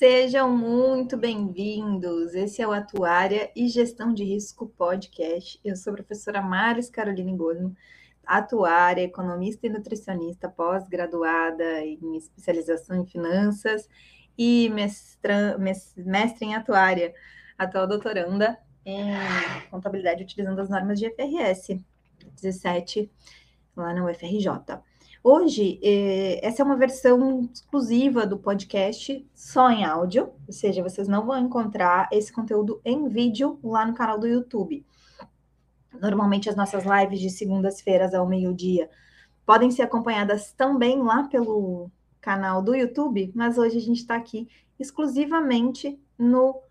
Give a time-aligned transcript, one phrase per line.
[0.00, 2.34] Sejam muito bem-vindos.
[2.34, 5.60] Esse é o Atuária e Gestão de Risco Podcast.
[5.62, 7.76] Eu sou a professora Maris Caroline Gosmo,
[8.24, 13.86] atuária, economista e nutricionista, pós-graduada em especialização em finanças
[14.38, 17.12] e mestra, mestre em atuária,
[17.58, 19.12] atual doutoranda em
[19.70, 21.78] contabilidade utilizando as normas de FRS
[22.40, 23.12] 17
[23.76, 24.80] lá na UFRJ.
[25.22, 31.06] Hoje, eh, essa é uma versão exclusiva do podcast só em áudio, ou seja, vocês
[31.08, 34.82] não vão encontrar esse conteúdo em vídeo lá no canal do YouTube.
[36.00, 38.88] Normalmente, as nossas lives de segundas-feiras ao meio-dia
[39.44, 44.48] podem ser acompanhadas também lá pelo canal do YouTube, mas hoje a gente está aqui
[44.78, 46.62] exclusivamente no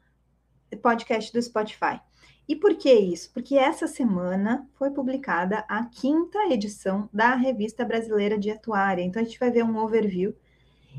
[0.81, 2.01] podcast do Spotify.
[2.49, 3.31] E por que isso?
[3.31, 9.03] Porque essa semana foi publicada a quinta edição da Revista Brasileira de Atuária.
[9.03, 10.33] Então, a gente vai ver um overview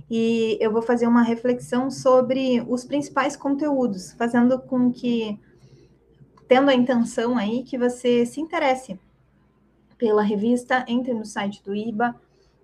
[0.08, 5.40] e eu vou fazer uma reflexão sobre os principais conteúdos, fazendo com que,
[6.46, 8.96] tendo a intenção aí, que você se interesse
[9.98, 12.14] pela revista, entre no site do IBA,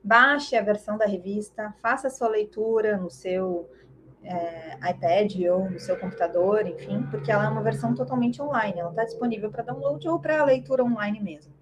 [0.03, 3.69] baixe a versão da revista, faça a sua leitura no seu
[4.27, 8.91] é, iPad ou no seu computador, enfim, porque ela é uma versão totalmente online, ela
[8.91, 11.55] está disponível para download ou para leitura online mesmo.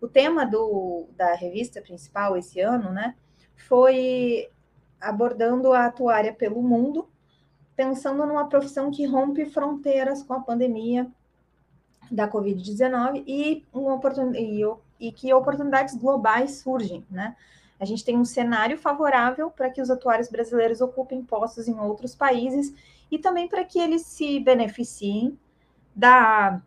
[0.00, 3.14] O tema do, da revista principal esse ano, né,
[3.56, 4.50] foi
[5.00, 7.08] abordando a atuária pelo mundo,
[7.74, 11.10] pensando numa profissão que rompe fronteiras com a pandemia
[12.10, 13.64] da Covid-19 e,
[14.36, 17.34] e, e que oportunidades globais surgem, né?
[17.82, 22.14] A gente tem um cenário favorável para que os atuários brasileiros ocupem postos em outros
[22.14, 22.72] países
[23.10, 25.36] e também para que eles se beneficiem
[25.92, 26.62] da,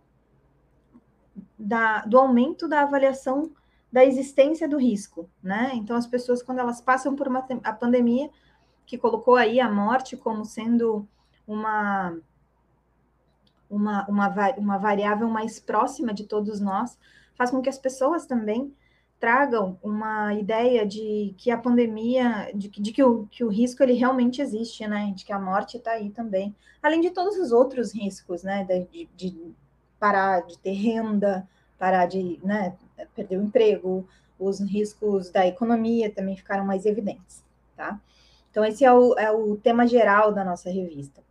[1.58, 3.50] da, do aumento da avaliação
[3.90, 5.72] da existência do risco, né?
[5.76, 8.30] Então, as pessoas, quando elas passam por uma a pandemia,
[8.86, 11.08] que colocou aí a morte como sendo
[11.48, 12.20] uma,
[13.70, 17.00] uma, uma, uma variável mais próxima de todos nós,
[17.36, 18.76] faz com que as pessoas também
[19.20, 23.94] tragam uma ideia de que a pandemia, de, de que, o, que o risco ele
[23.94, 25.14] realmente existe, né?
[25.16, 26.56] De que a morte está aí também.
[26.82, 28.64] Além de todos os outros riscos, né?
[28.64, 29.56] De, de
[30.00, 32.76] parar de ter renda, parar de né,
[33.16, 34.08] perder o emprego,
[34.40, 37.44] os riscos da economia também ficaram mais evidentes,
[37.76, 38.00] tá?
[38.52, 41.22] Então, esse é o, é o tema geral da nossa revista.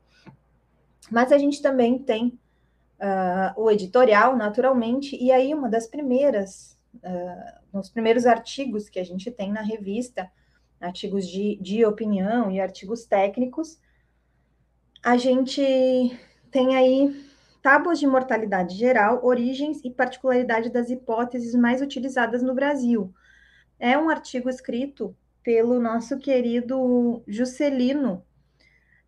[1.11, 2.39] Mas a gente também tem
[3.01, 9.05] uh, o editorial, naturalmente, e aí uma das primeiras uh, nos primeiros artigos que a
[9.05, 10.31] gente tem na revista,
[10.81, 13.79] artigos de, de opinião e artigos técnicos,
[15.03, 15.63] a gente
[16.51, 17.29] tem aí
[17.63, 23.13] tábuas de mortalidade geral, origens e particularidade das hipóteses mais utilizadas no Brasil.
[23.79, 28.25] É um artigo escrito pelo nosso querido Juscelino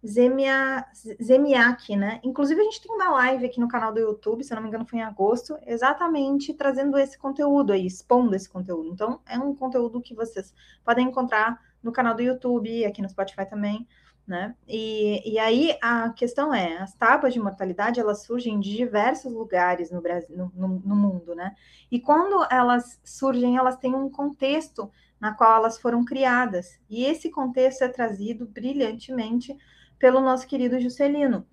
[0.05, 0.85] Zemia,
[1.23, 2.21] Zemiak, né?
[2.23, 4.69] Inclusive, a gente tem uma live aqui no canal do YouTube, se eu não me
[4.69, 8.89] engano, foi em agosto, exatamente trazendo esse conteúdo aí, expondo esse conteúdo.
[8.89, 13.49] Então, é um conteúdo que vocês podem encontrar no canal do YouTube, aqui no Spotify
[13.49, 13.87] também,
[14.27, 14.55] né?
[14.67, 19.91] E, e aí a questão é: as tábuas de mortalidade elas surgem de diversos lugares
[19.91, 21.55] no Brasil, no, no, no mundo, né?
[21.91, 24.91] E quando elas surgem, elas têm um contexto
[25.21, 29.57] na qual elas foram criadas, e esse contexto é trazido brilhantemente
[29.99, 31.47] pelo nosso querido Juscelino.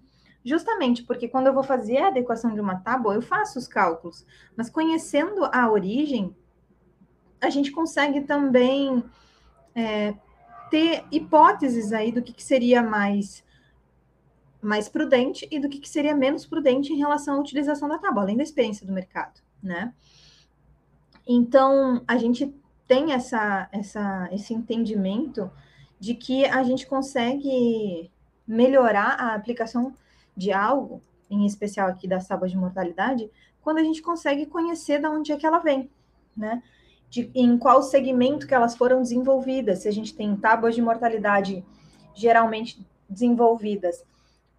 [0.46, 4.26] Justamente porque quando eu vou fazer a adequação de uma tábua, eu faço os cálculos,
[4.58, 6.36] mas conhecendo a origem,
[7.40, 9.04] a gente consegue também
[9.74, 10.14] é,
[10.70, 13.44] ter hipóteses aí do que, que seria mais
[14.62, 18.24] mais prudente e do que, que seria menos prudente em relação à utilização da tábua,
[18.24, 19.94] além da experiência do mercado, né?
[21.28, 22.56] Então, a gente
[22.88, 25.52] tem essa, essa, esse entendimento
[26.00, 28.10] de que a gente consegue
[28.48, 29.94] melhorar a aplicação
[30.36, 33.30] de algo, em especial aqui das tábuas de mortalidade,
[33.62, 35.90] quando a gente consegue conhecer de onde é que ela vem,
[36.36, 36.62] né?
[37.10, 39.80] De, em qual segmento que elas foram desenvolvidas.
[39.80, 41.64] Se a gente tem tábuas de mortalidade
[42.16, 44.04] geralmente desenvolvidas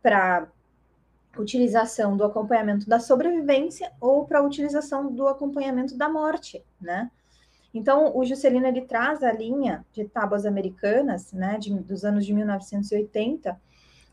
[0.03, 0.49] para
[1.37, 7.11] utilização do acompanhamento da sobrevivência ou para utilização do acompanhamento da morte, né?
[7.73, 12.33] Então, o Juscelino ele traz a linha de tábuas americanas, né, de, dos anos de
[12.33, 13.61] 1980,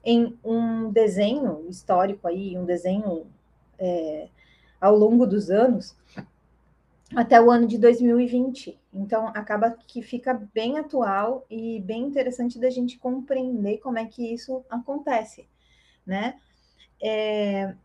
[0.04, 3.28] em um desenho histórico aí, um desenho
[3.78, 4.28] é,
[4.80, 5.96] ao longo dos anos,
[7.16, 8.80] até o ano de 2020.
[8.94, 14.34] Então, acaba que fica bem atual e bem interessante da gente compreender como é que
[14.34, 15.48] isso acontece,
[16.06, 16.40] né?
[17.02, 17.76] É,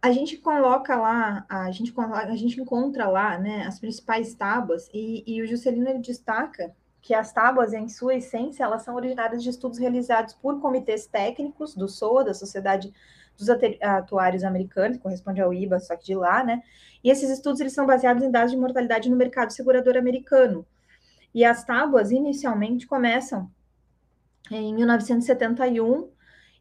[0.00, 5.24] a gente coloca lá, a gente, a gente encontra lá, né, as principais tábuas, e,
[5.26, 6.74] e o Juscelino ele destaca
[7.04, 11.74] que as tábuas, em sua essência, elas são originárias de estudos realizados por comitês técnicos
[11.74, 12.94] do SOA, da Sociedade
[13.36, 16.62] dos Atuários Americanos, que corresponde ao IBA, só que de lá, né?
[17.04, 20.66] E esses estudos eles são baseados em dados de mortalidade no mercado segurador americano.
[21.34, 23.50] E as tábuas, inicialmente, começam
[24.50, 26.10] em 1971,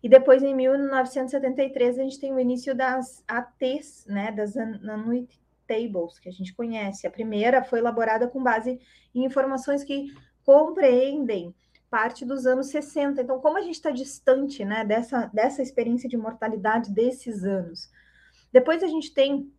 [0.03, 6.19] e depois, em 1973, a gente tem o início das ATs, né, das Annuity Tables,
[6.19, 7.07] que a gente conhece.
[7.07, 8.81] A primeira foi elaborada com base
[9.15, 10.11] em informações que
[10.45, 11.53] compreendem
[11.89, 13.21] parte dos anos 60.
[13.21, 17.89] Então, como a gente está distante né, dessa, dessa experiência de mortalidade desses anos?
[18.51, 19.51] Depois a gente tem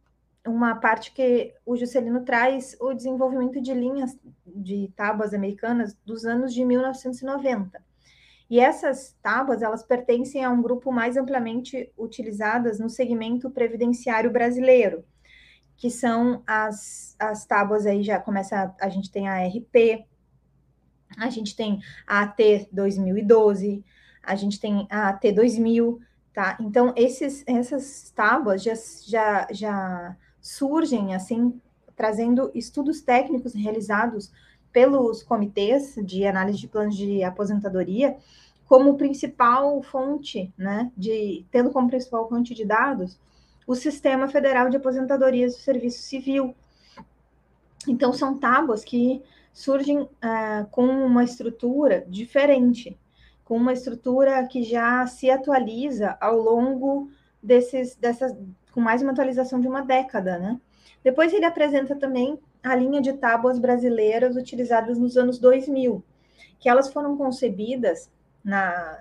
[0.47, 6.53] uma parte que o Juscelino traz o desenvolvimento de linhas de tábuas americanas dos anos
[6.53, 7.83] de 1990.
[8.51, 15.05] E essas tábuas, elas pertencem a um grupo mais amplamente utilizadas no segmento previdenciário brasileiro,
[15.77, 20.07] que são as, as tábuas aí já começa, a gente tem a RP,
[21.19, 23.85] a gente tem a AT 2012,
[24.23, 26.01] a gente tem a AT 2000,
[26.33, 26.57] tá?
[26.61, 28.75] Então, esses, essas tábuas já,
[29.07, 31.61] já, já surgem, assim,
[31.97, 34.33] trazendo estudos técnicos realizados
[34.73, 38.17] pelos comitês de análise de planos de aposentadoria
[38.67, 43.19] como principal fonte, né, de, tendo como principal fonte de dados
[43.67, 46.55] o Sistema Federal de Aposentadorias do Serviço Civil.
[47.89, 49.23] Então, são tábuas que
[49.55, 52.99] surgem uh, com uma estrutura diferente,
[53.45, 57.09] com uma estrutura que já se atualiza ao longo
[57.41, 58.37] desses, dessas,
[58.73, 60.61] com mais uma atualização de uma década, né?
[61.05, 66.03] Depois ele apresenta também a linha de tábuas brasileiras utilizadas nos anos 2000,
[66.59, 68.11] que elas foram concebidas
[68.43, 68.99] na,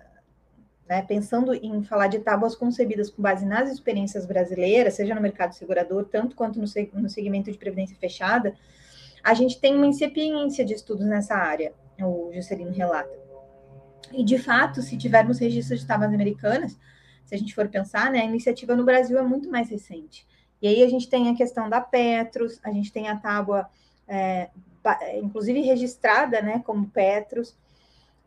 [0.88, 5.54] né, pensando em falar de tábuas concebidas com base nas experiências brasileiras, seja no mercado
[5.54, 8.54] segurador, tanto quanto no, no segmento de previdência fechada,
[9.24, 13.18] a gente tem uma incipiência de estudos nessa área, o Juscelino relata.
[14.12, 16.78] E, de fato, se tivermos registros de tábuas americanas,
[17.26, 20.28] se a gente for pensar, né, a iniciativa no Brasil é muito mais recente.
[20.62, 23.70] E aí a gente tem a questão da Petros, a gente tem a tábua,
[24.08, 24.50] é,
[25.22, 27.50] inclusive registrada né, como Petros,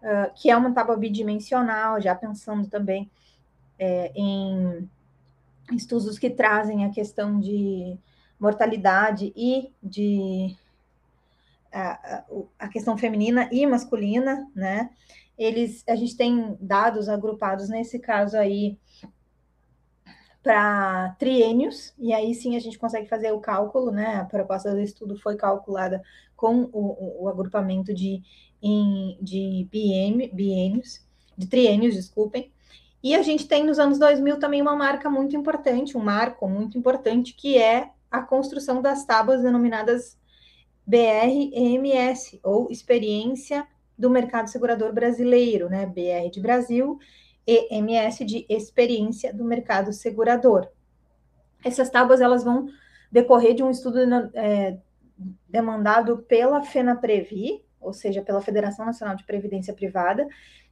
[0.03, 3.11] uh, que é uma tábua bidimensional, já pensando também
[3.79, 4.89] é, em
[5.73, 7.97] estudos que trazem a questão de
[8.39, 10.55] mortalidade e de
[11.77, 12.25] a,
[12.59, 14.91] a questão feminina e masculina, né?
[15.37, 18.79] Eles, a gente tem dados agrupados nesse caso aí
[20.43, 24.17] para triênios, e aí sim a gente consegue fazer o cálculo, né?
[24.17, 26.03] A proposta do estudo foi calculada
[26.37, 28.23] com o, o agrupamento de,
[28.63, 31.05] em, de biênios,
[31.37, 32.53] de triênios, desculpem.
[33.03, 36.79] E a gente tem nos anos 2000 também uma marca muito importante, um marco muito
[36.79, 40.17] importante, que é a construção das tábuas denominadas
[40.87, 43.67] BR-EMS, ou Experiência
[43.99, 45.87] do Mercado Segurador Brasileiro, né?
[45.87, 46.99] BR de Brasil,
[47.47, 50.69] EMS de Experiência do Mercado Segurador.
[51.65, 52.69] Essas tábuas, elas vão
[53.11, 53.99] decorrer de um estudo
[54.35, 54.77] é,
[55.49, 60.27] demandado pela FENAPREVI, ou seja, pela Federação Nacional de Previdência Privada,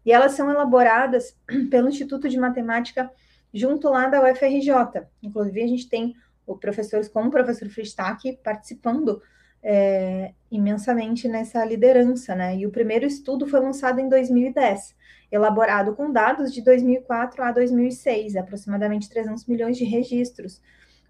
[0.05, 1.37] e elas são elaboradas
[1.71, 3.11] pelo Instituto de Matemática
[3.53, 5.07] junto lá da UFRJ.
[5.23, 6.15] Inclusive, a gente tem
[6.47, 9.23] o professores como o professor Fristac participando
[9.67, 12.55] é, imensamente nessa liderança, né?
[12.55, 14.95] E o primeiro estudo foi lançado em 2010,
[15.33, 20.61] elaborado com dados de 2004 a 2006, aproximadamente 300 milhões de registros,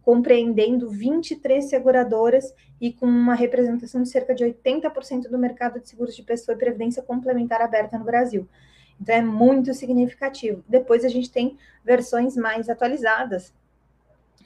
[0.02, 6.14] compreendendo 23 seguradoras e com uma representação de cerca de 80% do mercado de seguros
[6.14, 8.48] de pessoa e previdência complementar aberta no Brasil.
[9.00, 10.62] Então é muito significativo.
[10.68, 13.52] Depois a gente tem versões mais atualizadas,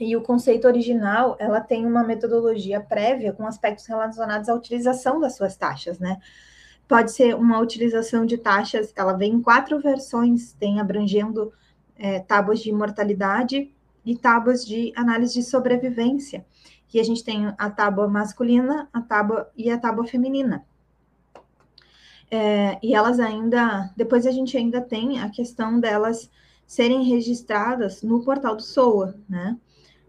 [0.01, 5.37] e o conceito original, ela tem uma metodologia prévia com aspectos relacionados à utilização das
[5.37, 6.21] suas taxas, né?
[6.87, 11.53] Pode ser uma utilização de taxas, ela vem em quatro versões, tem abrangendo
[11.97, 13.71] é, tábuas de mortalidade
[14.05, 16.47] e tábuas de análise de sobrevivência.
[16.95, 20.65] E a gente tem a tábua masculina, a tábua e a tábua feminina.
[22.31, 26.31] É, e elas ainda, depois a gente ainda tem a questão delas
[26.67, 29.57] serem registradas no portal do SOA, né?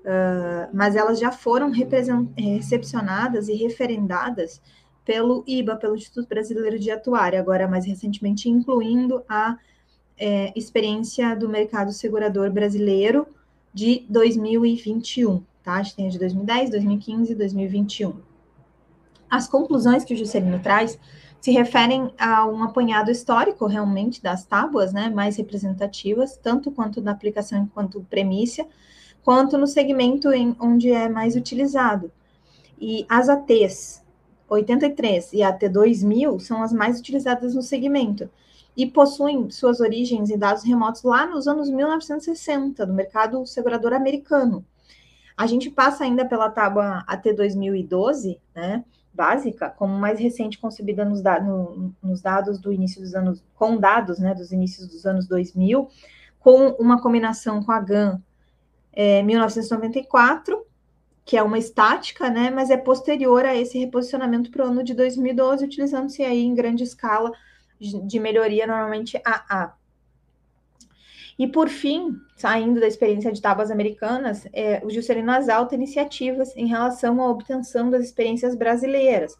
[0.09, 4.59] Uh, mas elas já foram recepcionadas e referendadas
[5.05, 9.55] pelo IBA, pelo Instituto Brasileiro de Atuária, agora mais recentemente incluindo a
[10.17, 13.27] é, experiência do mercado segurador brasileiro
[13.71, 15.73] de 2021, tá?
[15.73, 18.13] A gente tem a de 2010, 2015 e 2021.
[19.29, 20.99] As conclusões que o Juscelino traz
[21.39, 27.11] se referem a um apanhado histórico realmente das tábuas, né, mais representativas, tanto quanto na
[27.11, 28.65] aplicação quanto premissa,
[29.23, 32.11] quanto no segmento em onde é mais utilizado.
[32.79, 34.03] E as ATs,
[34.47, 38.29] 83 e a T2000 são as mais utilizadas no segmento
[38.75, 44.63] e possuem suas origens em dados remotos lá nos anos 1960, do mercado segurador americano.
[45.35, 48.83] A gente passa ainda pela tábua AT 2012, né,
[49.13, 53.77] básica, como mais recente concebida nos, da, no, nos dados do início dos anos, com
[53.77, 55.89] dados, né, dos inícios dos anos 2000,
[56.39, 58.21] com uma combinação com a GAN
[58.93, 60.65] é, 1994,
[61.25, 64.93] que é uma estática, né, mas é posterior a esse reposicionamento para o ano de
[64.93, 67.31] 2012, utilizando-se aí em grande escala
[67.79, 69.73] de melhoria, normalmente AA.
[71.39, 76.67] E por fim, saindo da experiência de tábuas americanas, é, o Juscelino exalta iniciativas em
[76.67, 79.37] relação à obtenção das experiências brasileiras,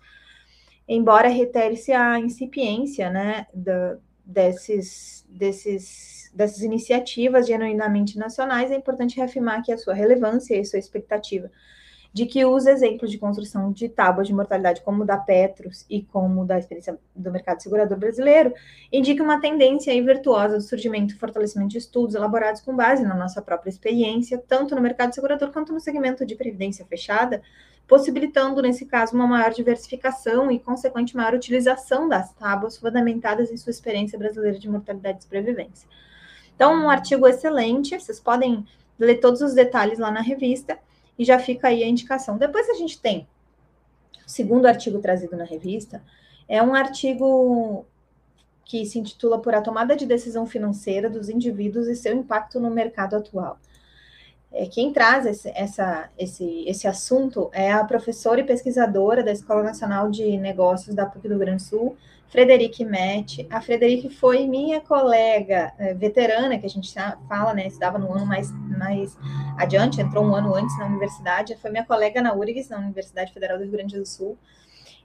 [0.87, 9.61] embora reitere-se a incipiência né, da, desses, desses, dessas iniciativas genuinamente nacionais, é importante reafirmar
[9.61, 11.51] que a sua relevância e sua expectativa
[12.13, 16.01] de que os exemplos de construção de tábuas de mortalidade, como o da Petros e
[16.01, 18.53] como da experiência do mercado segurador brasileiro,
[18.91, 23.41] indicam uma tendência virtuosa do surgimento e fortalecimento de estudos elaborados com base na nossa
[23.41, 27.43] própria experiência, tanto no mercado segurador quanto no segmento de previdência fechada,
[27.87, 33.71] possibilitando, nesse caso, uma maior diversificação e, consequente, maior utilização das tábuas fundamentadas em sua
[33.71, 35.87] experiência brasileira de mortalidade e sobrevivência.
[36.59, 38.67] Então, um artigo excelente, vocês podem
[38.99, 40.77] ler todos os detalhes lá na revista,
[41.17, 42.37] e já fica aí a indicação.
[42.37, 43.25] Depois a gente tem
[44.27, 46.03] o segundo artigo trazido na revista,
[46.49, 47.85] é um artigo
[48.65, 52.69] que se intitula Por a tomada de decisão financeira dos indivíduos e seu impacto no
[52.69, 53.57] mercado atual.
[54.51, 59.63] É, quem traz esse, essa, esse, esse assunto é a professora e pesquisadora da Escola
[59.63, 61.95] Nacional de Negócios da PUC do Grande Sul,
[62.29, 63.47] Frederic Mette.
[63.49, 66.93] A Frederic foi minha colega é, veterana, que a gente
[67.27, 67.67] fala, né?
[67.67, 69.17] Estava no ano mais, mais
[69.57, 71.57] adiante, entrou um ano antes na universidade.
[71.57, 74.37] Foi minha colega na URGS, na Universidade Federal do Rio Grande do Sul.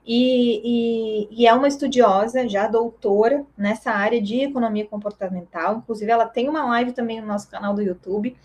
[0.05, 5.77] E, e, e, é uma estudiosa, já doutora nessa área de economia comportamental.
[5.77, 8.37] Inclusive, ela tem uma live também no nosso canal do YouTube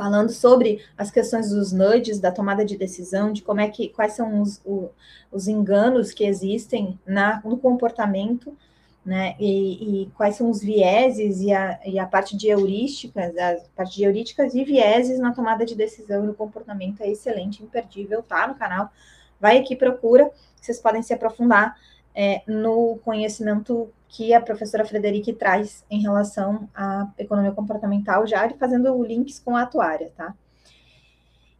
[0.00, 4.14] falando sobre as questões dos nudges, da tomada de decisão, de como é que, quais
[4.14, 4.88] são os, o,
[5.30, 8.56] os enganos que existem na, no comportamento,
[9.04, 13.56] né, e, e, quais são os vieses e a, e a parte de heurísticas, a
[13.76, 18.22] parte de heurísticas e vieses na tomada de decisão e no comportamento é excelente, imperdível,
[18.22, 18.90] tá no canal,
[19.38, 21.76] vai aqui, procura, vocês podem se aprofundar
[22.14, 29.02] é, no conhecimento que a professora Frederique traz em relação à economia comportamental, já fazendo
[29.04, 30.34] links com a atuária, tá?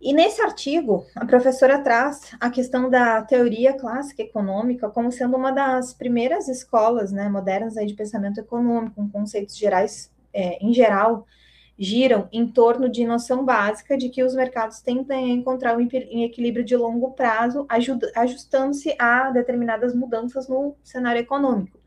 [0.01, 5.53] E nesse artigo, a professora traz a questão da teoria clássica econômica como sendo uma
[5.53, 11.27] das primeiras escolas né, modernas aí de pensamento econômico, com conceitos gerais, é, em geral,
[11.81, 16.63] giram em torno de noção básica de que os mercados tendem a encontrar um equilíbrio
[16.63, 17.67] de longo prazo,
[18.15, 21.81] ajustando-se a determinadas mudanças no cenário econômico.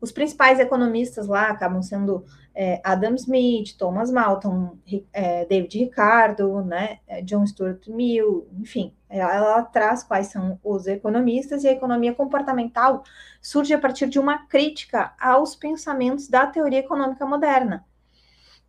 [0.00, 4.78] Os principais economistas lá acabam sendo é, Adam Smith, Thomas Malton,
[5.12, 10.86] é, David Ricardo, né, é, John Stuart Mill, enfim, ela, ela traz quais são os
[10.86, 13.02] economistas e a economia comportamental
[13.42, 17.84] surge a partir de uma crítica aos pensamentos da teoria econômica moderna,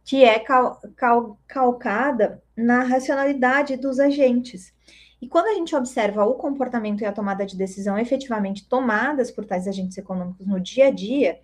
[0.08, 4.74] que é cal, cal, calcada na racionalidade dos agentes.
[5.22, 9.44] E quando a gente observa o comportamento e a tomada de decisão efetivamente tomadas por
[9.44, 11.42] tais agentes econômicos no dia a dia,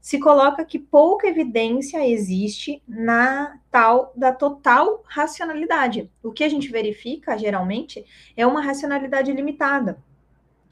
[0.00, 6.10] se coloca que pouca evidência existe na tal da total racionalidade.
[6.22, 10.02] O que a gente verifica geralmente é uma racionalidade limitada.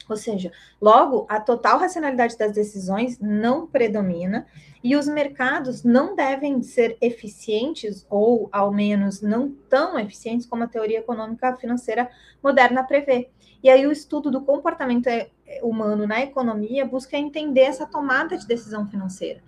[0.09, 0.51] Ou seja,
[0.81, 4.47] logo, a total racionalidade das decisões não predomina
[4.83, 10.67] e os mercados não devem ser eficientes, ou ao menos não tão eficientes como a
[10.67, 12.09] teoria econômica financeira
[12.41, 13.29] moderna prevê.
[13.61, 15.29] E aí o estudo do comportamento é,
[15.61, 19.41] humano na economia busca entender essa tomada de decisão financeira.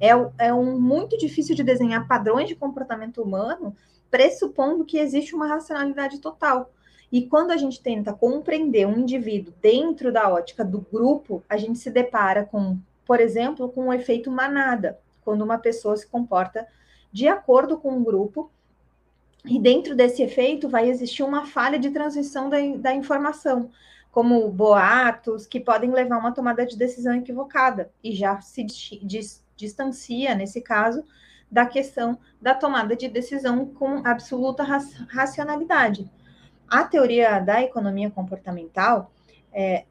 [0.00, 3.76] É, é um, muito difícil de desenhar padrões de comportamento humano
[4.10, 6.72] pressupondo que existe uma racionalidade total.
[7.10, 11.78] E quando a gente tenta compreender um indivíduo dentro da ótica do grupo, a gente
[11.78, 16.66] se depara com, por exemplo, com o efeito manada, quando uma pessoa se comporta
[17.10, 18.50] de acordo com um grupo,
[19.44, 23.70] e dentro desse efeito vai existir uma falha de transmissão da, da informação,
[24.12, 29.42] como boatos que podem levar a uma tomada de decisão equivocada, e já se dis,
[29.56, 31.02] distancia, nesse caso,
[31.50, 36.10] da questão da tomada de decisão com absoluta racionalidade
[36.70, 39.10] a teoria da economia comportamental
[39.52, 39.84] é,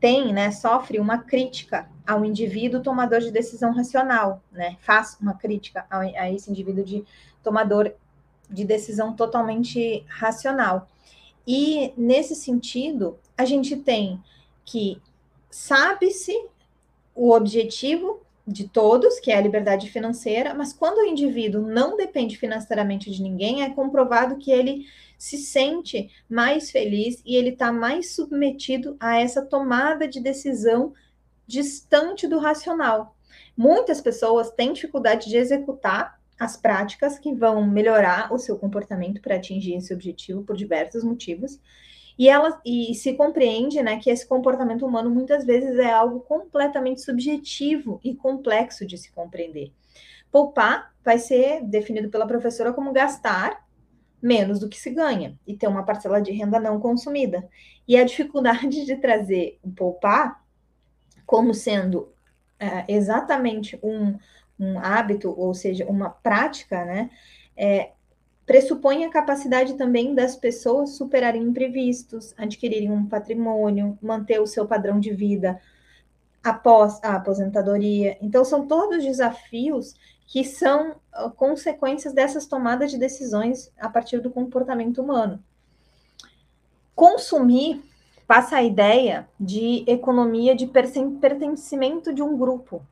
[0.00, 5.86] tem, né, sofre uma crítica ao indivíduo tomador de decisão racional, né, faz uma crítica
[5.90, 7.04] a, a esse indivíduo de
[7.42, 7.92] tomador
[8.48, 10.88] de decisão totalmente racional.
[11.46, 14.22] E nesse sentido, a gente tem
[14.64, 15.00] que
[15.50, 16.32] sabe-se
[17.14, 22.36] o objetivo de todos, que é a liberdade financeira, mas quando o indivíduo não depende
[22.36, 24.86] financeiramente de ninguém, é comprovado que ele
[25.18, 30.92] se sente mais feliz e ele está mais submetido a essa tomada de decisão
[31.46, 33.16] distante do racional.
[33.56, 39.36] Muitas pessoas têm dificuldade de executar as práticas que vão melhorar o seu comportamento para
[39.36, 41.58] atingir esse objetivo por diversos motivos.
[42.18, 47.02] E ela e se compreende, né, que esse comportamento humano muitas vezes é algo completamente
[47.02, 49.72] subjetivo e complexo de se compreender.
[50.30, 53.65] Poupar vai ser definido pela professora como gastar
[54.26, 57.48] menos do que se ganha e ter uma parcela de renda não consumida.
[57.86, 60.44] E a dificuldade de trazer o poupar
[61.24, 62.12] como sendo
[62.58, 64.18] é, exatamente um,
[64.58, 67.10] um hábito, ou seja, uma prática, né,
[67.56, 67.92] é,
[68.44, 74.98] pressupõe a capacidade também das pessoas superarem imprevistos, adquirirem um patrimônio, manter o seu padrão
[74.98, 75.60] de vida
[76.42, 78.16] após a aposentadoria.
[78.20, 79.94] Então, são todos desafios
[80.26, 80.96] que são
[81.36, 85.42] consequências dessas tomadas de decisões a partir do comportamento humano.
[86.94, 87.82] Consumir
[88.26, 92.84] passa a ideia de economia de pertencimento de um grupo,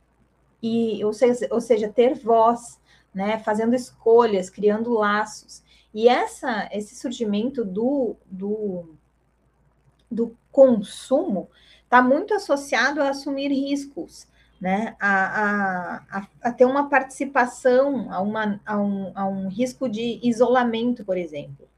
[0.62, 2.78] e ou seja, ou seja ter voz,
[3.12, 5.62] né, fazendo escolhas, criando laços.
[5.92, 8.94] E essa, esse surgimento do, do,
[10.10, 11.48] do consumo
[11.82, 14.26] está muito associado a assumir riscos,
[14.64, 20.18] né, a, a, a, ter uma participação, a, uma, a, um, a um risco de
[20.22, 21.68] isolamento, por exemplo.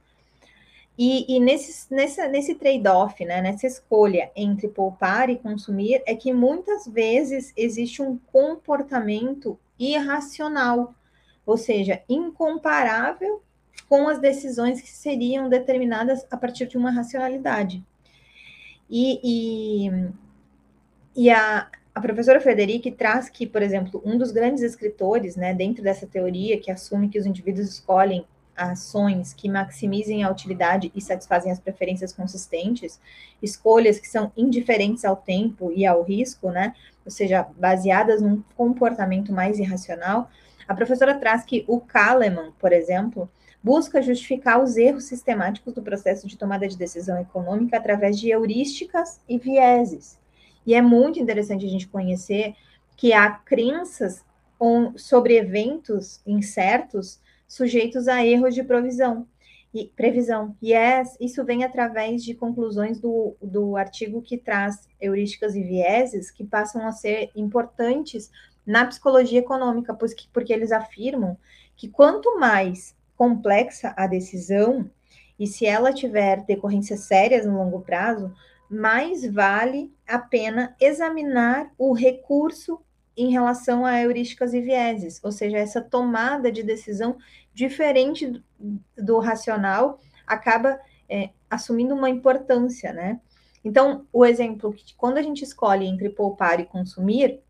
[0.96, 6.86] E, e nesse, nesse trade-off, né, nessa escolha entre poupar e consumir, é que muitas
[6.86, 10.94] vezes existe um comportamento irracional,
[11.44, 13.42] ou seja, incomparável
[13.88, 17.82] com as decisões que seriam determinadas a partir de uma racionalidade.
[18.88, 19.90] E, e,
[21.16, 25.82] e a, a professora Frederic traz que, por exemplo, um dos grandes escritores, né, dentro
[25.82, 31.50] dessa teoria que assume que os indivíduos escolhem ações que maximizem a utilidade e satisfazem
[31.50, 33.00] as preferências consistentes,
[33.42, 36.74] escolhas que são indiferentes ao tempo e ao risco, né?
[37.02, 40.30] Ou seja, baseadas num comportamento mais irracional.
[40.68, 43.26] A professora traz que o Kahneman, por exemplo,
[43.62, 49.18] busca justificar os erros sistemáticos do processo de tomada de decisão econômica através de heurísticas
[49.26, 50.18] e vieses.
[50.66, 52.54] E é muito interessante a gente conhecer
[52.96, 54.24] que há crenças
[54.96, 59.26] sobre eventos incertos sujeitos a erros de provisão
[59.72, 60.56] e previsão.
[60.60, 66.30] E é, isso vem através de conclusões do, do artigo que traz heurísticas e vieses
[66.30, 68.30] que passam a ser importantes
[68.66, 71.36] na psicologia econômica, porque, porque eles afirmam
[71.76, 74.90] que quanto mais complexa a decisão,
[75.38, 78.34] e se ela tiver decorrências sérias no longo prazo,
[78.68, 82.80] mais vale a pena examinar o recurso
[83.16, 87.16] em relação a heurísticas e vieses, ou seja, essa tomada de decisão
[87.54, 88.42] diferente
[88.96, 93.18] do, racional acaba é, assumindo uma importância, né?
[93.64, 97.40] Então, o exemplo que quando a gente escolhe entre poupar e consumir,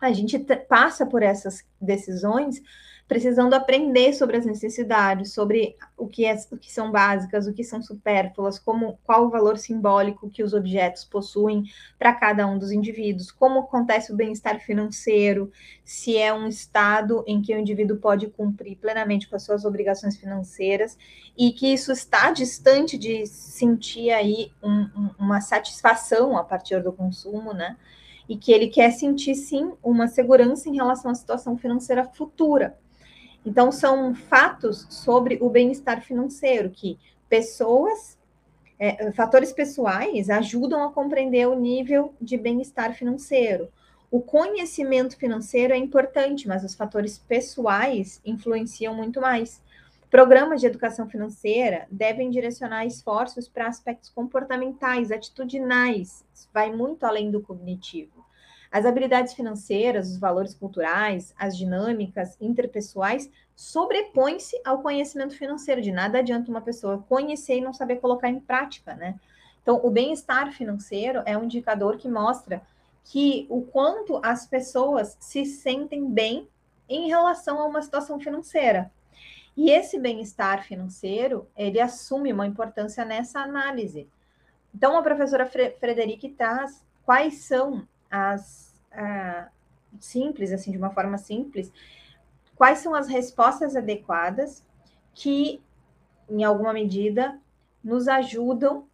[0.00, 2.62] a gente passa por essas decisões
[3.10, 7.64] precisando aprender sobre as necessidades, sobre o que, é, o que são básicas, o que
[7.64, 11.64] são supérfluas, como qual o valor simbólico que os objetos possuem
[11.98, 15.50] para cada um dos indivíduos, como acontece o bem-estar financeiro,
[15.84, 20.16] se é um estado em que o indivíduo pode cumprir plenamente com as suas obrigações
[20.16, 20.96] financeiras
[21.36, 26.92] e que isso está distante de sentir aí um, um, uma satisfação a partir do
[26.92, 27.76] consumo, né?
[28.28, 32.78] E que ele quer sentir sim uma segurança em relação à situação financeira futura.
[33.44, 36.98] Então, são fatos sobre o bem-estar financeiro, que
[37.28, 38.18] pessoas,
[38.78, 43.68] é, fatores pessoais ajudam a compreender o nível de bem-estar financeiro.
[44.10, 49.62] O conhecimento financeiro é importante, mas os fatores pessoais influenciam muito mais.
[50.10, 57.40] Programas de educação financeira devem direcionar esforços para aspectos comportamentais, atitudinais, vai muito além do
[57.40, 58.19] cognitivo.
[58.70, 65.82] As habilidades financeiras, os valores culturais, as dinâmicas interpessoais sobrepõem-se ao conhecimento financeiro.
[65.82, 69.18] De nada adianta uma pessoa conhecer e não saber colocar em prática, né?
[69.62, 72.62] Então, o bem-estar financeiro é um indicador que mostra
[73.04, 76.48] que o quanto as pessoas se sentem bem
[76.88, 78.90] em relação a uma situação financeira.
[79.56, 84.08] E esse bem-estar financeiro, ele assume uma importância nessa análise.
[84.74, 89.48] Então, a professora Frederic traz quais são as uh,
[89.98, 91.72] simples, assim, de uma forma simples,
[92.56, 94.64] quais são as respostas adequadas
[95.14, 95.62] que,
[96.28, 97.38] em alguma medida,
[97.82, 98.88] nos ajudam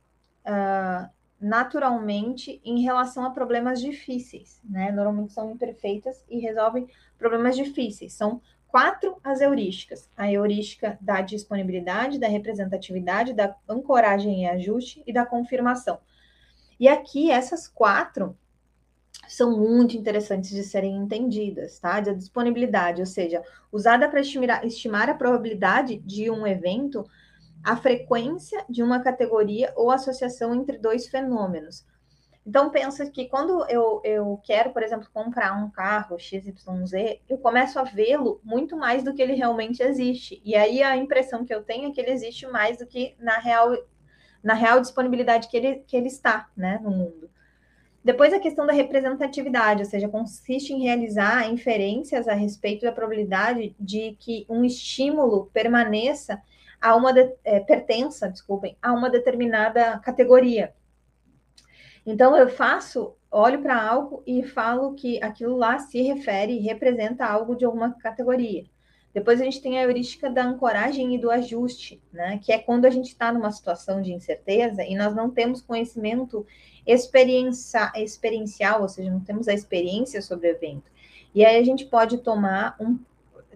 [0.46, 1.08] uh,
[1.40, 4.90] naturalmente em relação a problemas difíceis, né?
[4.90, 8.12] Normalmente são imperfeitas e resolvem problemas difíceis.
[8.12, 15.12] São quatro as heurísticas: a heurística da disponibilidade, da representatividade, da ancoragem e ajuste e
[15.12, 15.98] da confirmação.
[16.78, 18.36] E aqui essas quatro
[19.28, 22.00] são muito interessantes de serem entendidas, tá?
[22.00, 27.04] Da disponibilidade, ou seja, usada para estimar, estimar a probabilidade de um evento
[27.66, 31.84] a frequência de uma categoria ou associação entre dois fenômenos.
[32.46, 37.76] Então, pensa que quando eu, eu quero, por exemplo, comprar um carro XYZ, eu começo
[37.80, 40.40] a vê-lo muito mais do que ele realmente existe.
[40.44, 43.36] E aí a impressão que eu tenho é que ele existe mais do que na
[43.38, 43.76] real,
[44.44, 47.28] na real disponibilidade que ele, que ele está né, no mundo.
[48.06, 53.74] Depois a questão da representatividade, ou seja, consiste em realizar inferências a respeito da probabilidade
[53.80, 56.40] de que um estímulo permaneça
[56.80, 60.72] a uma de, é, pertença, desculpem, a uma determinada categoria.
[62.06, 67.26] Então eu faço, olho para algo e falo que aquilo lá se refere e representa
[67.26, 68.66] algo de alguma categoria.
[69.16, 72.38] Depois a gente tem a heurística da ancoragem e do ajuste, né?
[72.44, 76.46] Que é quando a gente está numa situação de incerteza e nós não temos conhecimento
[76.86, 80.90] experiencial, ou seja, não temos a experiência sobre o evento.
[81.34, 82.98] E aí a gente pode tomar um,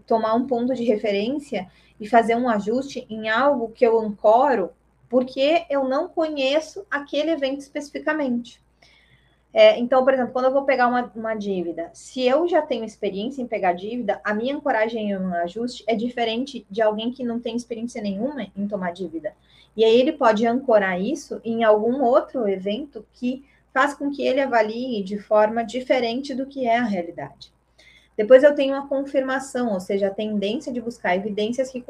[0.06, 1.70] tomar um ponto de referência
[2.00, 4.70] e fazer um ajuste em algo que eu ancoro,
[5.10, 8.62] porque eu não conheço aquele evento especificamente.
[9.52, 12.84] É, então, por exemplo, quando eu vou pegar uma, uma, dívida, se eu já tenho
[12.84, 17.24] experiência em pegar dívida, a minha ancoragem em um ajuste é diferente de alguém que
[17.24, 19.34] não tem experiência nenhuma em tomar dívida.
[19.76, 24.40] E aí ele pode ancorar isso em algum outro evento que faz com que ele
[24.40, 27.52] avalie de forma diferente do que é a realidade.
[28.20, 31.82] Depois eu tenho a confirmação, ou seja, a tendência de buscar evidências que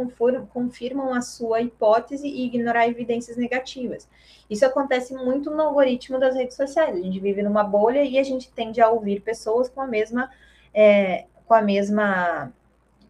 [0.52, 4.08] confirmam a sua hipótese e ignorar evidências negativas.
[4.48, 6.96] Isso acontece muito no algoritmo das redes sociais.
[6.96, 10.30] A gente vive numa bolha e a gente tende a ouvir pessoas com a mesma,
[10.72, 12.52] é, com a mesma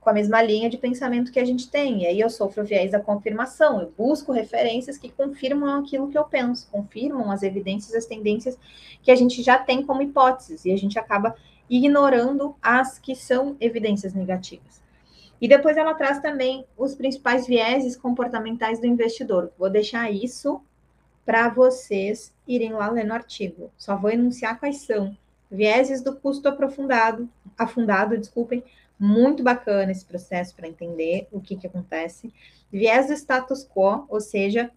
[0.01, 2.05] com a mesma linha de pensamento que a gente tem.
[2.05, 6.17] E aí eu sofro o viés da confirmação, eu busco referências que confirmam aquilo que
[6.17, 8.59] eu penso, confirmam as evidências, as tendências
[9.03, 11.37] que a gente já tem como hipóteses, e a gente acaba
[11.71, 14.83] ignorando as que são evidências negativas.
[15.41, 19.51] E depois ela traz também os principais vieses comportamentais do investidor.
[19.57, 20.61] Vou deixar isso
[21.25, 23.71] para vocês irem lá ler no artigo.
[23.79, 25.17] Só vou enunciar quais são.
[25.51, 28.63] Vieses do custo aprofundado, afundado, desculpem,
[28.99, 32.33] muito bacana esse processo para entender o que, que acontece.
[32.71, 34.71] Viés do status quo, ou seja,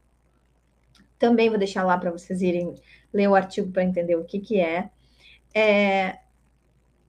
[1.20, 2.74] também vou deixar lá para vocês irem
[3.12, 4.90] ler o artigo para entender o que, que é.
[5.54, 6.20] é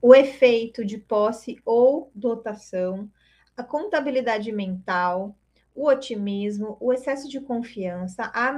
[0.01, 3.09] o efeito de posse ou dotação,
[3.55, 5.35] a contabilidade mental,
[5.73, 8.53] o otimismo, o excesso de confiança, a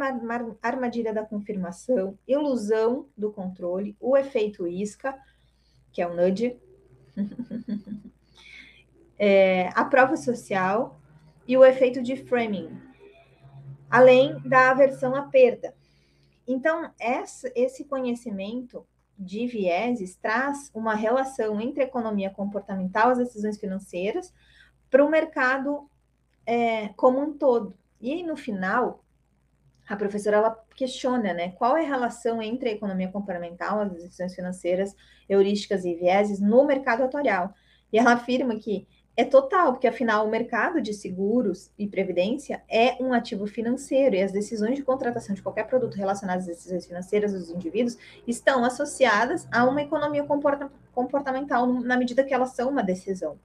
[0.61, 5.17] armadilha da confirmação, ilusão do controle, o efeito isca,
[5.91, 6.55] que é o nudge,
[9.17, 10.99] é, a prova social
[11.47, 12.69] e o efeito de framing,
[13.89, 15.73] além da aversão à perda.
[16.47, 16.91] Então,
[17.55, 18.85] esse conhecimento
[19.17, 24.33] de vieses traz uma relação entre economia comportamental, as decisões financeiras,
[24.89, 25.89] para o mercado
[26.45, 27.75] é, como um todo.
[27.99, 29.03] E no final,
[29.87, 34.35] a professora ela questiona, né, qual é a relação entre a economia comportamental, as decisões
[34.35, 34.95] financeiras,
[35.27, 37.53] heurísticas e vieses no mercado atuarial.
[37.91, 38.87] E ela afirma que
[39.19, 44.21] é total, porque afinal o mercado de seguros e previdência é um ativo financeiro e
[44.21, 49.47] as decisões de contratação de qualquer produto relacionado às decisões financeiras dos indivíduos estão associadas
[49.51, 50.23] a uma economia
[50.93, 53.39] comportamental na medida que elas são uma decisão.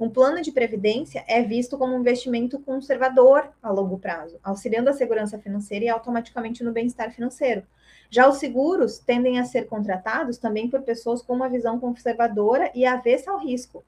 [0.00, 4.94] Um plano de previdência é visto como um investimento conservador a longo prazo, auxiliando a
[4.94, 7.64] segurança financeira e automaticamente no bem-estar financeiro.
[8.08, 12.86] Já os seguros tendem a ser contratados também por pessoas com uma visão conservadora e
[12.86, 13.84] avessa ao risco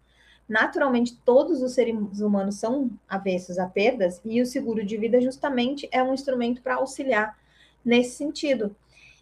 [0.50, 5.88] naturalmente todos os seres humanos são avessos a perdas e o seguro de vida justamente
[5.92, 7.38] é um instrumento para auxiliar
[7.84, 8.74] nesse sentido.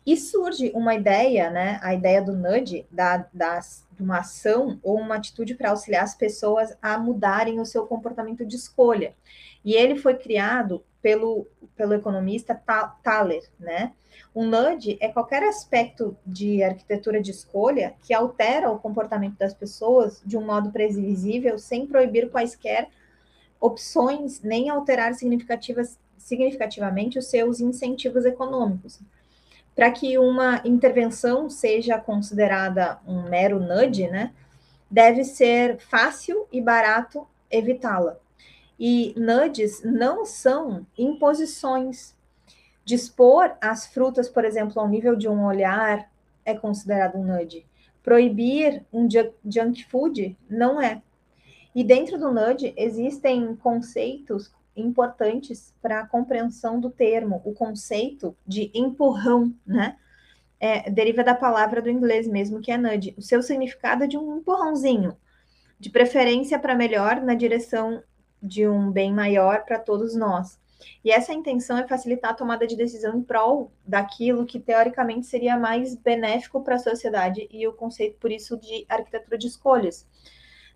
[0.07, 3.61] E surge uma ideia, né, a ideia do nudge, da, da,
[3.93, 8.47] de uma ação ou uma atitude para auxiliar as pessoas a mudarem o seu comportamento
[8.47, 9.14] de escolha.
[9.62, 12.55] E ele foi criado pelo, pelo economista
[13.03, 13.93] Thaler, né?
[14.38, 20.22] Um nudge é qualquer aspecto de arquitetura de escolha que altera o comportamento das pessoas
[20.24, 22.88] de um modo previsível, sem proibir quaisquer
[23.61, 29.01] opções, nem alterar significativamente os seus incentivos econômicos.
[29.74, 34.33] Para que uma intervenção seja considerada um mero nudge, né,
[34.88, 38.16] deve ser fácil e barato evitá-la.
[38.79, 42.16] E nudges não são imposições
[42.88, 46.11] Dispor as frutas, por exemplo, ao nível de um olhar
[46.42, 47.66] é considerado um nudge.
[48.03, 49.07] Proibir um
[49.44, 51.03] junk food não é.
[51.74, 57.42] E dentro do nudge existem conceitos importantes para a compreensão do termo.
[57.44, 59.98] O conceito de empurrão, né?
[60.59, 63.14] É, deriva da palavra do inglês mesmo, que é nudge.
[63.18, 65.14] O seu significado é de um empurrãozinho,
[65.79, 68.03] de preferência para melhor na direção
[68.42, 70.59] de um bem maior para todos nós.
[71.05, 75.57] E essa intenção é facilitar a tomada de decisão em prol daquilo que teoricamente seria
[75.57, 80.07] mais benéfico para a sociedade e o conceito, por isso, de arquitetura de escolhas.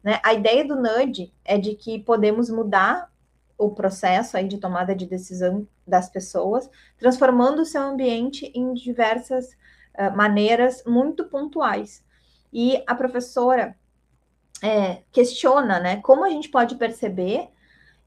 [0.03, 0.21] Né?
[0.25, 3.11] A ideia do nudge é de que podemos mudar
[3.57, 9.53] o processo aí de tomada de decisão das pessoas, transformando o seu ambiente em diversas
[9.95, 12.05] uh, maneiras muito pontuais.
[12.53, 13.77] E a professora
[14.63, 17.49] é, questiona, né, como a gente pode perceber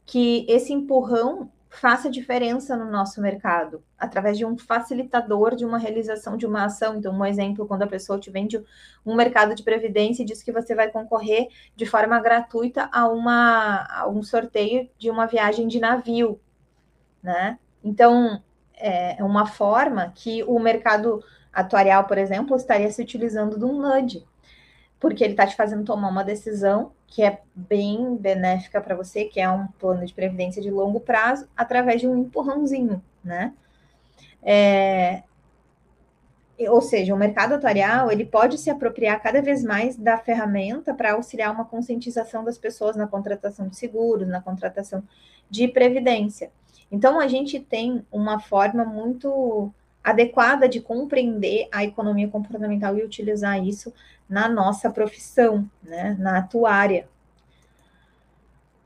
[0.05, 6.37] que esse empurrão faça diferença no nosso mercado, através de um facilitador de uma realização
[6.37, 6.95] de uma ação.
[6.95, 8.63] Então, um exemplo, quando a pessoa te vende
[9.05, 13.85] um mercado de previdência e diz que você vai concorrer de forma gratuita a, uma,
[13.89, 16.39] a um sorteio de uma viagem de navio,
[17.21, 17.59] né?
[17.83, 18.41] Então,
[18.77, 24.25] é uma forma que o mercado atuarial, por exemplo, estaria se utilizando de um nudge,
[25.05, 29.39] porque ele está te fazendo tomar uma decisão que é bem benéfica para você, que
[29.39, 33.53] é um plano de previdência de longo prazo, através de um empurrãozinho, né?
[34.41, 35.21] É,
[36.69, 41.13] ou seja, o mercado atuarial ele pode se apropriar cada vez mais da ferramenta para
[41.13, 45.03] auxiliar uma conscientização das pessoas na contratação de seguros, na contratação
[45.47, 46.49] de previdência.
[46.91, 49.71] Então, a gente tem uma forma muito
[50.03, 53.93] adequada de compreender a economia comportamental e utilizar isso
[54.27, 57.07] na nossa profissão, né, na atuária.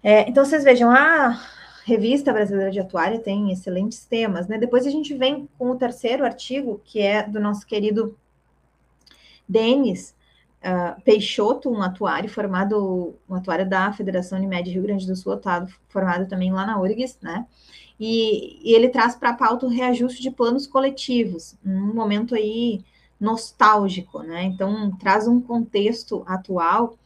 [0.04, 1.40] É, então, vocês vejam, a
[1.86, 4.58] Revista Brasileira de Atuária tem excelentes temas, né?
[4.58, 8.18] Depois a gente vem com o terceiro artigo, que é do nosso querido
[9.48, 10.16] Denis
[10.60, 15.40] uh, Peixoto, um atuário formado, um atuário da Federação Unimed Rio Grande do Sul,
[15.90, 17.46] formado também lá na URGS, né?
[18.00, 22.82] E, e ele traz para a pauta o reajuste de planos coletivos, um momento aí
[23.20, 24.44] nostálgico, né?
[24.44, 26.98] Então, traz um contexto atual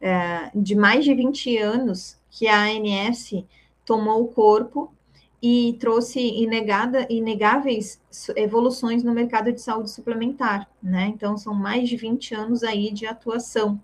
[0.00, 3.44] é, de mais de 20 anos que a ANS
[3.84, 4.92] tomou o corpo
[5.40, 8.00] e trouxe inegada, inegáveis
[8.34, 11.06] evoluções no mercado de saúde suplementar, né?
[11.06, 13.80] Então, são mais de 20 anos aí de atuação.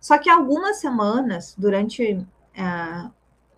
[0.00, 3.10] Só que algumas semanas, durante uh,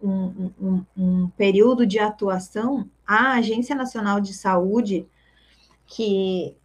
[0.02, 5.06] um, um, um, período de atuação, a Agência Nacional de Saúde,
[5.86, 6.56] que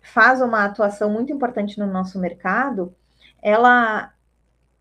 [0.00, 2.94] faz uma atuação muito importante no nosso mercado,
[3.42, 4.12] ela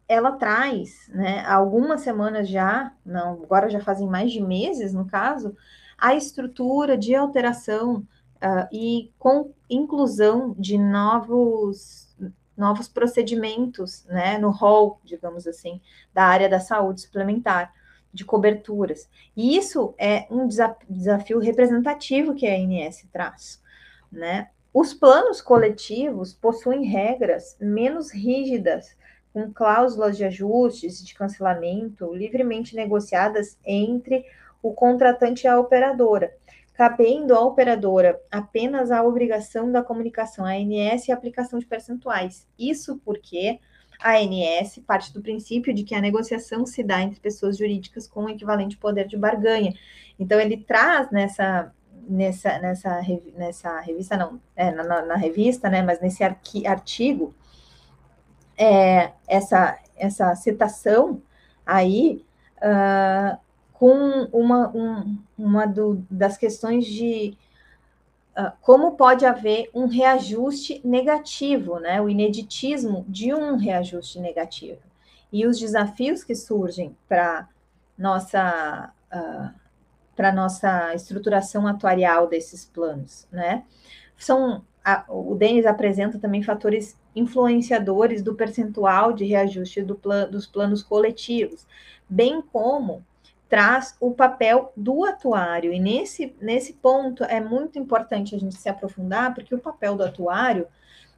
[0.10, 5.54] ela traz, né, algumas semanas já, não, agora já fazem mais de meses, no caso,
[5.98, 12.08] a estrutura de alteração uh, e com inclusão de novos
[12.56, 15.80] novos procedimentos, né, no rol, digamos assim,
[16.12, 17.72] da área da saúde suplementar,
[18.12, 19.08] de coberturas.
[19.36, 23.62] E isso é um desafio representativo que a ANS traz,
[24.12, 24.50] né?
[24.74, 28.96] Os planos coletivos possuem regras menos rígidas,
[29.34, 34.26] com cláusulas de ajustes, de cancelamento, livremente negociadas entre
[34.62, 36.36] o contratante e a operadora,
[36.74, 42.48] cabendo à operadora apenas a obrigação da comunicação ANS e aplicação de percentuais.
[42.58, 43.60] Isso porque
[44.00, 48.30] a ANS parte do princípio de que a negociação se dá entre pessoas jurídicas com
[48.30, 49.74] equivalente poder de barganha.
[50.20, 51.72] Então, ele traz nessa
[52.08, 53.02] nessa, nessa,
[53.36, 57.34] nessa revista, não, é, na, na, revista, né, mas nesse arqui, artigo,
[58.58, 61.22] é, essa, essa citação
[61.66, 62.26] aí
[62.58, 63.38] uh,
[63.74, 67.38] com uma, um, uma do, das questões de
[68.38, 74.82] uh, como pode haver um reajuste negativo, né, o ineditismo de um reajuste negativo,
[75.32, 77.48] e os desafios que surgem para
[77.98, 79.67] nossa uh,
[80.18, 83.64] para a nossa estruturação atuarial desses planos, né?
[84.18, 90.48] São, a, o Denis apresenta também fatores influenciadores do percentual de reajuste do plan, dos
[90.48, 91.68] planos coletivos,
[92.10, 93.06] bem como
[93.48, 95.72] traz o papel do atuário.
[95.72, 100.04] E nesse, nesse ponto é muito importante a gente se aprofundar, porque o papel do
[100.04, 100.68] atuário,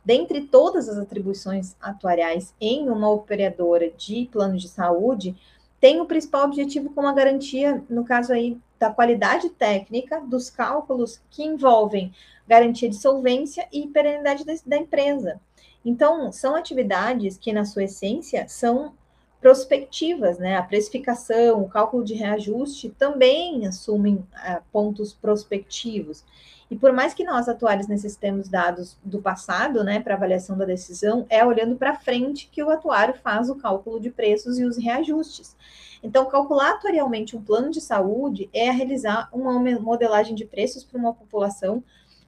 [0.04, 5.36] dentre todas as atribuições atuariais em uma operadora de plano de saúde,
[5.80, 11.22] tem o principal objetivo como a garantia, no caso aí, da qualidade técnica dos cálculos
[11.30, 12.14] que envolvem
[12.48, 15.40] garantia de solvência e perenidade da, empresa.
[15.86, 18.94] Então, são atividades que, na sua essência, são
[19.40, 20.58] prospectivas, né?
[20.58, 26.24] A precificação, o cálculo de reajuste também assumem uh, pontos prospectivos.
[26.70, 31.26] E por mais que nós atuários necessitemos dados do passado, né, para avaliação da decisão,
[31.28, 35.56] é olhando para frente que o atuário faz o cálculo de preços e os reajustes.
[36.04, 41.14] Então, calcular atuarialmente um plano de saúde é realizar uma modelagem de preços para uma
[41.14, 41.84] população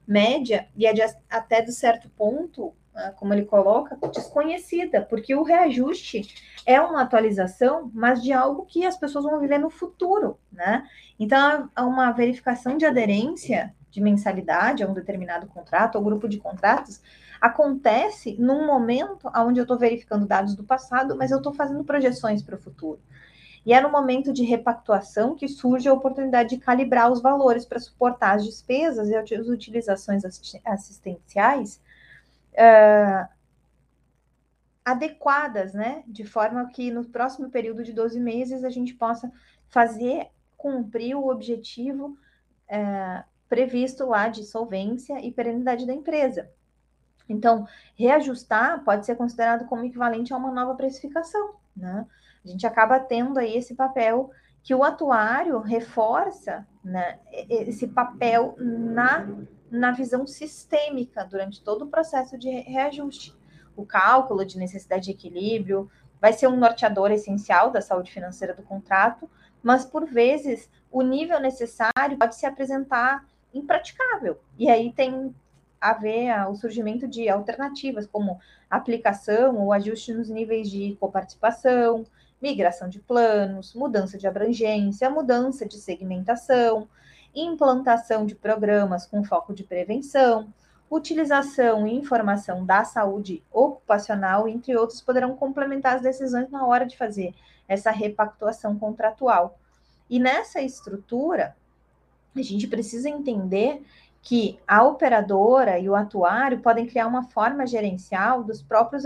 [0.06, 0.92] média e é
[1.30, 2.74] até de certo ponto
[3.16, 6.34] como ele coloca, desconhecida, porque o reajuste
[6.66, 10.86] é uma atualização, mas de algo que as pessoas vão viver no futuro, né?
[11.18, 17.00] Então, uma verificação de aderência de mensalidade a um determinado contrato ou grupo de contratos
[17.40, 22.42] acontece num momento onde eu estou verificando dados do passado, mas eu estou fazendo projeções
[22.42, 23.00] para o futuro.
[23.64, 27.78] E é no momento de repactuação que surge a oportunidade de calibrar os valores para
[27.78, 30.24] suportar as despesas e as utilizações
[30.64, 31.80] assistenciais
[32.54, 33.28] uh,
[34.84, 36.02] adequadas, né?
[36.06, 39.30] De forma que no próximo período de 12 meses a gente possa
[39.68, 42.16] fazer cumprir o objetivo
[42.68, 46.50] uh, previsto lá de solvência e perenidade da empresa.
[47.28, 52.06] Então, reajustar pode ser considerado como equivalente a uma nova precificação, né?
[52.44, 54.30] A gente acaba tendo aí esse papel
[54.62, 59.28] que o atuário reforça né, esse papel na
[59.72, 63.34] na visão sistêmica durante todo o processo de reajuste.
[63.74, 68.62] O cálculo de necessidade de equilíbrio vai ser um norteador essencial da saúde financeira do
[68.62, 69.28] contrato,
[69.62, 74.38] mas por vezes o nível necessário pode se apresentar impraticável.
[74.58, 75.34] E aí tem
[75.80, 78.38] a ver o surgimento de alternativas, como
[78.70, 82.04] aplicação ou ajuste nos níveis de coparticipação,
[82.40, 86.88] migração de planos, mudança de abrangência, mudança de segmentação,
[87.34, 90.52] implantação de programas com foco de prevenção,
[90.90, 96.96] utilização e informação da saúde ocupacional, entre outros, poderão complementar as decisões na hora de
[96.96, 97.34] fazer
[97.66, 99.58] essa repactuação contratual.
[100.10, 101.56] E nessa estrutura,
[102.36, 103.82] a gente precisa entender
[104.20, 109.04] que a operadora e o atuário podem criar uma forma gerencial dos próprios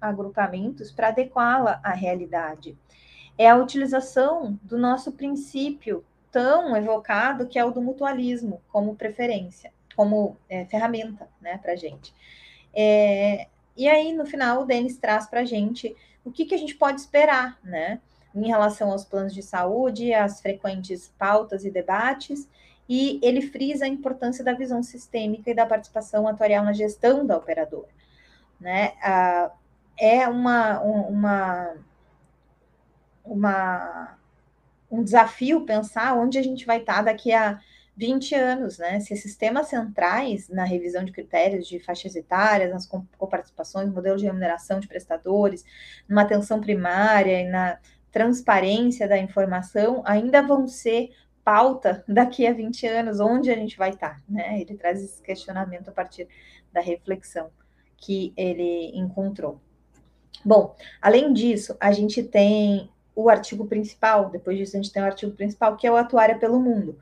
[0.00, 2.76] agrupamentos para adequá-la à realidade.
[3.38, 9.72] É a utilização do nosso princípio tão evocado que é o do mutualismo como preferência,
[9.96, 12.14] como é, ferramenta né, para a gente.
[12.74, 16.58] É, e aí, no final, o Denis traz para a gente o que, que a
[16.58, 18.00] gente pode esperar, né?
[18.34, 22.48] Em relação aos planos de saúde, às frequentes pautas e debates,
[22.88, 27.36] e ele frisa a importância da visão sistêmica e da participação atuarial na gestão da
[27.36, 27.88] operadora.
[28.60, 28.94] Né?
[29.02, 29.52] Ah,
[29.98, 31.76] é uma, uma,
[33.24, 34.17] uma
[34.90, 37.60] um desafio pensar onde a gente vai estar daqui a
[37.98, 39.00] 20 anos, né?
[39.00, 44.78] Se sistemas centrais na revisão de critérios de faixas etárias, nas coparticipações, modelo de remuneração
[44.78, 45.64] de prestadores,
[46.08, 47.78] numa atenção primária e na
[48.12, 51.10] transparência da informação ainda vão ser
[51.44, 54.60] pauta daqui a 20 anos, onde a gente vai estar, né?
[54.60, 56.28] Ele traz esse questionamento a partir
[56.72, 57.50] da reflexão
[57.96, 59.60] que ele encontrou.
[60.44, 65.06] Bom, além disso, a gente tem o artigo principal, depois disso a gente tem o
[65.06, 66.96] artigo principal, que é o Atuária pelo Mundo.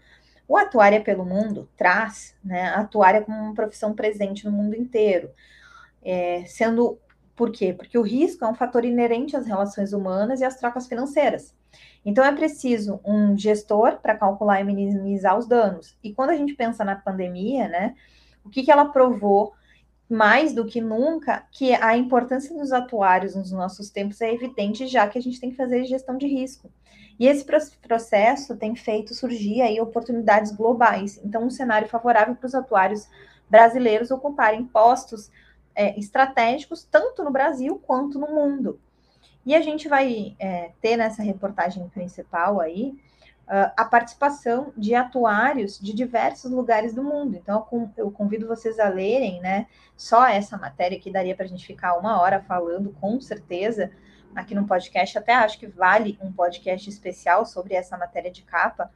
[0.49, 5.31] O Atuária pelo Mundo traz né, a atuária como uma profissão presente no mundo inteiro,
[6.03, 6.99] é, sendo
[7.35, 7.75] por quê?
[7.75, 11.55] Porque o risco é um fator inerente às relações humanas e às trocas financeiras.
[12.03, 15.99] Então é preciso um gestor para calcular e minimizar os danos.
[16.03, 17.95] E quando a gente pensa na pandemia, né,
[18.43, 19.53] o que, que ela provou
[20.09, 25.09] mais do que nunca que a importância dos atuários nos nossos tempos é evidente, já
[25.09, 26.71] que a gente tem que fazer gestão de risco.
[27.19, 27.45] E esse
[27.81, 31.19] processo tem feito surgir aí oportunidades globais.
[31.25, 33.09] Então, um cenário favorável para os atuários
[33.49, 35.31] brasileiros ocuparem postos
[35.75, 38.79] é, estratégicos, tanto no Brasil quanto no mundo.
[39.45, 42.95] E a gente vai é, ter nessa reportagem principal aí
[43.47, 47.37] uh, a participação de atuários de diversos lugares do mundo.
[47.37, 49.67] Então, eu convido vocês a lerem, né?
[49.97, 53.91] Só essa matéria que daria para a gente ficar uma hora falando, com certeza,
[54.35, 55.17] aqui no podcast.
[55.17, 58.91] Até acho que vale um podcast especial sobre essa matéria de capa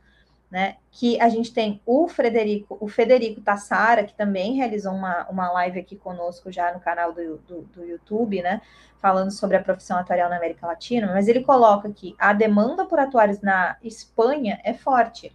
[0.50, 0.76] né?
[0.90, 5.78] Que a gente tem o Frederico, o Federico Tassara, que também realizou uma, uma live
[5.78, 8.60] aqui conosco já no canal do, do, do YouTube, né?
[9.00, 12.98] Falando sobre a profissão atuarial na América Latina, mas ele coloca que a demanda por
[12.98, 15.32] atuários na Espanha é forte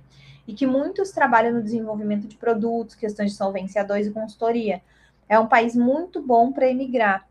[0.48, 4.82] e que muitos trabalham no desenvolvimento de produtos, questões de solvência 2 e consultoria.
[5.28, 7.28] É um país muito bom para emigrar.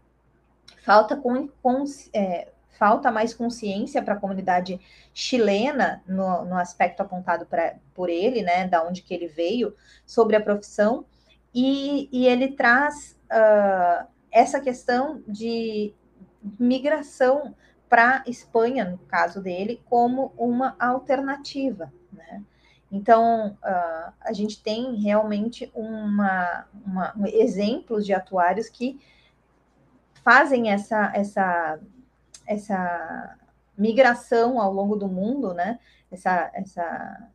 [0.83, 4.81] Falta com, com é, falta mais consciência para a comunidade
[5.13, 9.75] chilena no, no aspecto apontado pra, por ele, né, da onde que ele veio,
[10.05, 11.05] sobre a profissão,
[11.55, 15.95] e, e ele traz uh, essa questão de
[16.59, 17.55] migração
[17.89, 21.93] para Espanha, no caso dele, como uma alternativa.
[22.13, 22.43] Né?
[22.91, 29.01] Então, uh, a gente tem realmente uma, uma, um, exemplos de atuários que
[30.23, 31.79] fazem essa, essa,
[32.47, 33.37] essa
[33.77, 35.79] migração ao longo do mundo, né?
[36.15, 37.29] essa, essa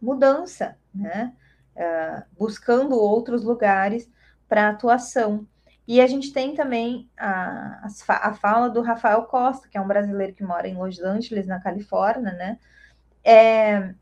[0.00, 1.34] mudança, né?
[1.74, 4.10] Uh, buscando outros lugares
[4.48, 5.46] para atuação.
[5.86, 10.32] E a gente tem também a, a fala do Rafael Costa, que é um brasileiro
[10.32, 12.58] que mora em Los Angeles, na Califórnia, né?
[13.24, 13.94] É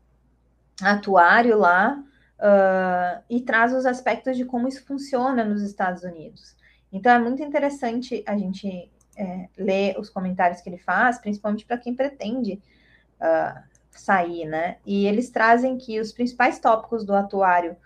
[0.81, 2.03] atuário lá
[2.39, 6.55] uh, e traz os aspectos de como isso funciona nos Estados Unidos.
[6.91, 11.77] Então é muito interessante a gente é, ler os comentários que ele faz, principalmente para
[11.77, 12.61] quem pretende
[13.19, 13.61] uh,
[13.91, 14.77] sair, né?
[14.85, 17.77] E eles trazem que os principais tópicos do atuário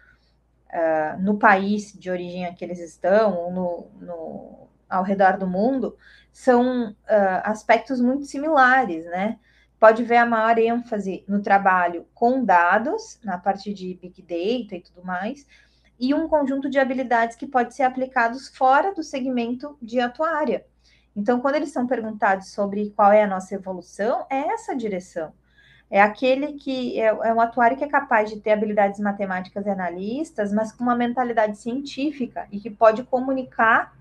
[0.75, 5.47] uh, no país de origem a que eles estão, ou no, no ao redor do
[5.47, 5.97] mundo,
[6.31, 9.39] são uh, aspectos muito similares, né?
[9.79, 14.81] Pode ver a maior ênfase no trabalho com dados, na parte de Big Data e
[14.81, 15.45] tudo mais,
[15.99, 20.65] e um conjunto de habilidades que pode ser aplicados fora do segmento de atuária.
[21.15, 25.33] Então, quando eles são perguntados sobre qual é a nossa evolução, é essa direção
[25.89, 29.69] é aquele que é, é um atuário que é capaz de ter habilidades matemáticas e
[29.69, 33.95] analistas, mas com uma mentalidade científica e que pode comunicar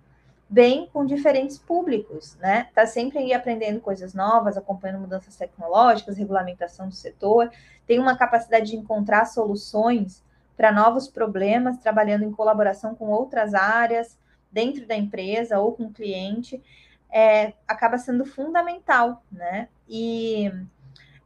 [0.49, 2.69] bem com diferentes públicos, né?
[2.75, 7.51] Tá sempre aí aprendendo coisas novas, acompanhando mudanças tecnológicas, regulamentação do setor,
[7.87, 10.23] tem uma capacidade de encontrar soluções
[10.57, 14.17] para novos problemas, trabalhando em colaboração com outras áreas
[14.51, 16.63] dentro da empresa ou com o cliente,
[17.11, 19.69] é, acaba sendo fundamental, né?
[19.89, 20.51] E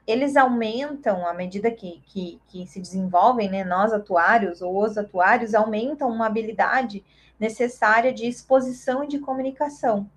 [0.09, 3.63] eles aumentam à medida que, que, que, se desenvolvem, né?
[3.63, 7.05] Nós atuários ou os atuários aumentam uma habilidade
[7.39, 10.11] necessária de exposição e de comunicação.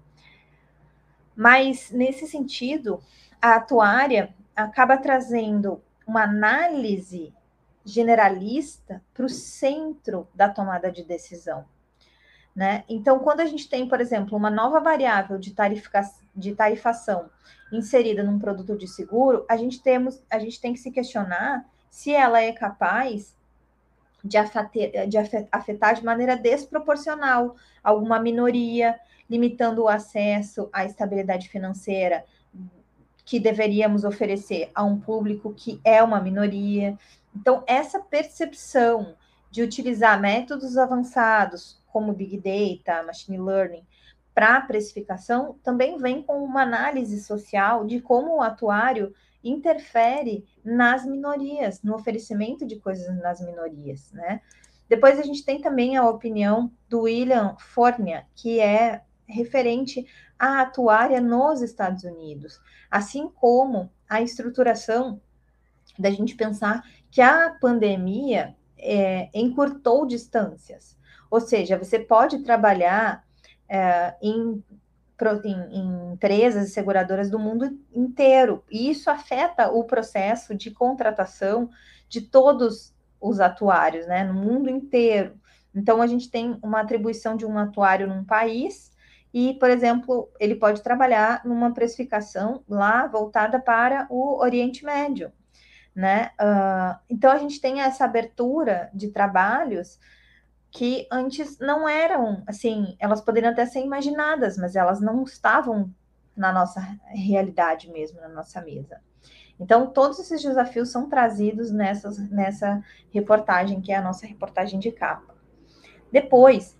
[1.35, 3.03] Mas nesse sentido,
[3.41, 7.33] a atuária acaba trazendo uma análise
[7.83, 11.65] generalista para o centro da tomada de decisão.
[12.55, 12.85] Né?
[12.87, 15.53] Então, quando a gente tem, por exemplo, uma nova variável de,
[16.33, 17.29] de tarifação
[17.71, 22.13] inserida num produto de seguro, a gente, temos, a gente tem que se questionar se
[22.13, 23.35] ela é capaz
[24.23, 25.17] de afetar, de
[25.51, 28.99] afetar de maneira desproporcional alguma minoria,
[29.29, 32.23] limitando o acesso à estabilidade financeira
[33.25, 36.97] que deveríamos oferecer a um público que é uma minoria.
[37.35, 39.15] Então, essa percepção
[39.49, 43.83] de utilizar métodos avançados como Big Data, Machine Learning,
[44.33, 49.13] para precificação, também vem com uma análise social de como o atuário
[49.43, 54.41] interfere nas minorias, no oferecimento de coisas nas minorias, né?
[54.87, 60.05] Depois a gente tem também a opinião do William Fornia, que é referente
[60.37, 62.59] à atuária nos Estados Unidos,
[62.89, 65.21] assim como a estruturação
[65.97, 70.97] da gente pensar que a pandemia é, encurtou distâncias.
[71.29, 73.25] Ou seja, você pode trabalhar
[73.71, 74.61] é, em,
[75.45, 81.69] em, em, empresas e seguradoras do mundo inteiro, e isso afeta o processo de contratação
[82.09, 85.39] de todos os atuários, né, no mundo inteiro.
[85.73, 88.91] Então, a gente tem uma atribuição de um atuário num país,
[89.33, 95.31] e, por exemplo, ele pode trabalhar numa precificação lá voltada para o Oriente Médio,
[95.95, 96.31] né?
[96.41, 99.97] Uh, então, a gente tem essa abertura de trabalhos
[100.71, 105.93] que antes não eram, assim, elas poderiam até ser imaginadas, mas elas não estavam
[106.35, 109.01] na nossa realidade mesmo, na nossa mesa.
[109.59, 114.91] Então, todos esses desafios são trazidos nessas, nessa reportagem, que é a nossa reportagem de
[114.91, 115.35] capa.
[116.09, 116.79] Depois,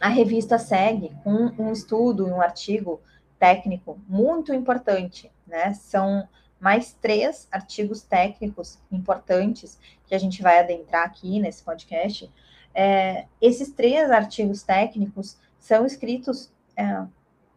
[0.00, 3.02] a revista segue com um estudo, um artigo
[3.38, 5.74] técnico muito importante, né?
[5.74, 6.26] São
[6.60, 12.32] mais três artigos técnicos importantes que a gente vai adentrar aqui nesse podcast,
[12.74, 17.04] é, esses três artigos técnicos são escritos é,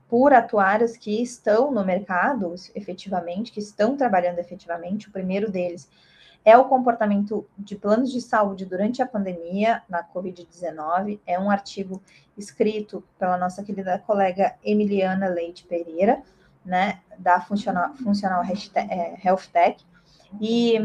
[0.07, 5.09] por atuários que estão no mercado efetivamente, que estão trabalhando efetivamente.
[5.09, 5.89] O primeiro deles
[6.45, 11.19] é o comportamento de planos de saúde durante a pandemia na Covid-19.
[11.25, 12.01] É um artigo
[12.37, 16.21] escrito pela nossa querida colega Emiliana Leite Pereira,
[16.63, 19.83] né, da Funcional, Funcional é, Health Tech.
[20.39, 20.79] E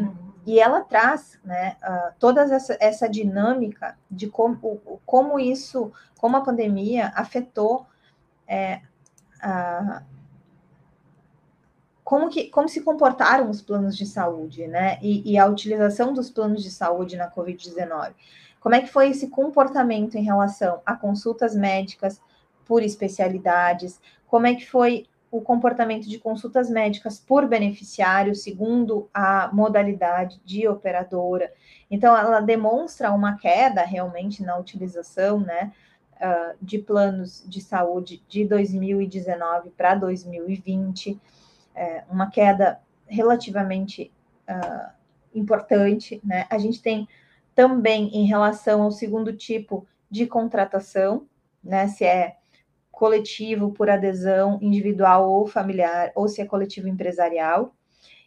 [0.45, 6.41] e ela traz né, uh, toda essa, essa, dinâmica de como, como isso, como a
[6.41, 7.87] pandemia afetou
[8.47, 8.81] é,
[9.41, 10.03] a,
[12.03, 14.99] como, que, como se comportaram os planos de saúde, né?
[15.01, 18.13] E, e a utilização dos planos de saúde na Covid-19.
[18.61, 22.21] Como é que foi esse comportamento em relação a consultas médicas
[22.67, 24.01] por especialidades?
[24.27, 30.69] Como é que foi o comportamento de consultas médicas por beneficiário, segundo a modalidade de
[30.69, 31.51] operadora.
[31.91, 35.73] Então, ela demonstra uma queda realmente na utilização, né,
[36.17, 41.19] uh, de planos de saúde de 2019 para 2020,
[41.75, 44.13] é, uma queda relativamente
[44.47, 44.93] uh,
[45.35, 46.47] importante, né?
[46.51, 47.09] A gente tem
[47.55, 51.27] também em relação ao segundo tipo de contratação,
[51.65, 51.89] né?
[51.89, 52.37] Se é
[52.93, 57.75] coletivo por adesão individual ou familiar, ou se é coletivo empresarial.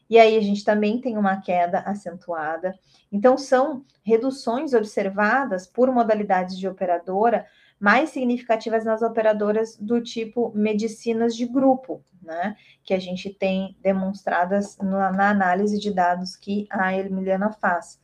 [0.09, 2.77] E aí a gente também tem uma queda acentuada.
[3.11, 7.45] Então, são reduções observadas por modalidades de operadora
[7.79, 12.55] mais significativas nas operadoras do tipo medicinas de grupo, né?
[12.83, 17.99] Que a gente tem demonstradas na, na análise de dados que a Emiliana faz.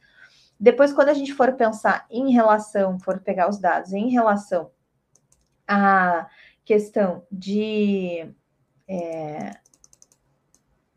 [0.59, 4.70] Depois, quando a gente for pensar em relação, for pegar os dados em relação
[5.68, 6.28] a
[6.72, 8.34] questão de,
[8.88, 9.51] é,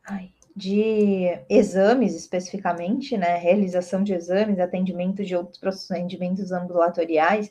[0.07, 3.37] ai, de exames especificamente, né?
[3.39, 7.51] Realização de exames, atendimento de outros procedimentos ambulatoriais,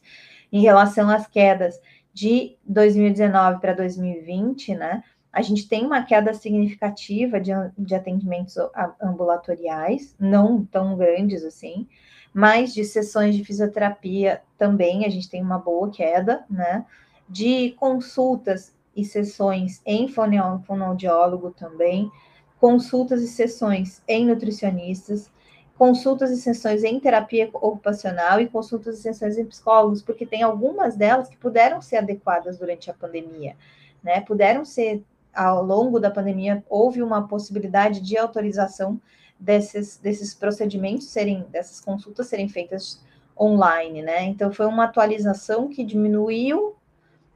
[0.53, 1.77] em relação às quedas
[2.13, 5.03] de 2019 para 2020, né?
[5.29, 8.55] A gente tem uma queda significativa de, de atendimentos
[9.01, 11.89] ambulatoriais, não tão grandes assim,
[12.33, 16.85] mas de sessões de fisioterapia também a gente tem uma boa queda, né?
[17.27, 22.11] De consultas e sessões em fonoaudiólogo também,
[22.59, 25.31] consultas e sessões em nutricionistas,
[25.77, 30.95] consultas e sessões em terapia ocupacional e consultas e sessões em psicólogos, porque tem algumas
[30.95, 33.55] delas que puderam ser adequadas durante a pandemia,
[34.03, 34.21] né?
[34.21, 35.03] Puderam ser
[35.33, 39.01] ao longo da pandemia houve uma possibilidade de autorização
[39.39, 43.01] desses, desses procedimentos serem, dessas consultas serem feitas
[43.39, 44.23] online, né?
[44.25, 46.75] Então foi uma atualização que diminuiu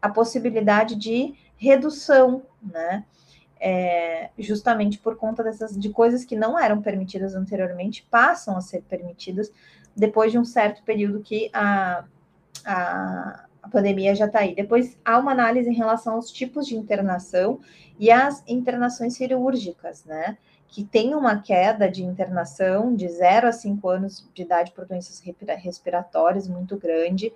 [0.02, 3.04] a possibilidade de redução, né?
[3.60, 8.84] É, justamente por conta dessas de coisas que não eram permitidas anteriormente passam a ser
[8.84, 9.52] permitidas
[9.96, 12.06] depois de um certo período que a,
[12.64, 14.54] a, a pandemia já está aí.
[14.54, 17.60] Depois há uma análise em relação aos tipos de internação
[18.00, 20.38] e as internações cirúrgicas, né?
[20.68, 25.20] Que tem uma queda de internação de 0 a 5 anos de idade por doenças
[25.64, 27.34] respiratórias muito grande.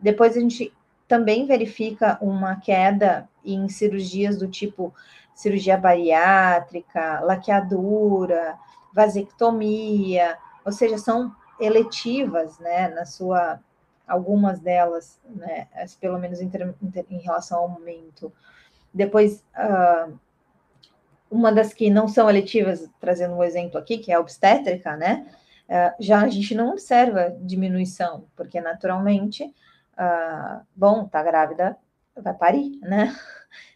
[0.00, 0.72] Depois a gente
[1.08, 4.94] também verifica uma queda em cirurgias do tipo
[5.34, 8.58] cirurgia bariátrica, laqueadura,
[8.92, 13.60] vasectomia, ou seja, são eletivas, né, na sua,
[14.06, 15.66] algumas delas, né,
[16.00, 16.50] pelo menos em,
[17.10, 18.32] em relação ao aumento.
[18.92, 20.18] Depois, uh,
[21.30, 25.26] uma das que não são eletivas, trazendo um exemplo aqui, que é a obstétrica, né,
[25.68, 29.54] uh, já a gente não observa diminuição, porque naturalmente
[29.98, 31.76] ah, bom, tá grávida,
[32.16, 33.12] vai parir, né?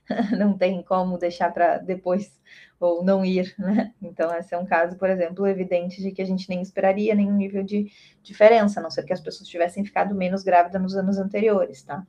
[0.38, 2.40] não tem como deixar para depois
[2.78, 3.92] ou não ir, né?
[4.00, 7.36] Então, esse é um caso, por exemplo, evidente de que a gente nem esperaria nenhum
[7.36, 7.90] nível de
[8.22, 12.06] diferença, a não ser que as pessoas tivessem ficado menos grávidas nos anos anteriores, tá?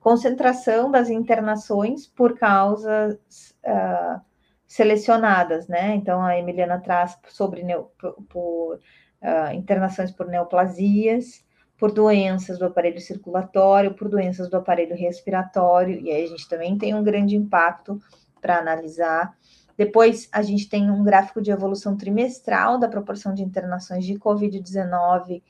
[0.00, 3.16] Concentração das internações por causas
[3.64, 4.20] uh,
[4.66, 5.94] selecionadas, né?
[5.94, 7.64] Então, a Emiliana traz sobre
[8.00, 11.44] por, por uh, internações por neoplasias,
[11.78, 16.76] por doenças do aparelho circulatório, por doenças do aparelho respiratório, e aí a gente também
[16.76, 18.00] tem um grande impacto
[18.40, 19.36] para analisar.
[19.76, 25.40] Depois, a gente tem um gráfico de evolução trimestral da proporção de internações de Covid-19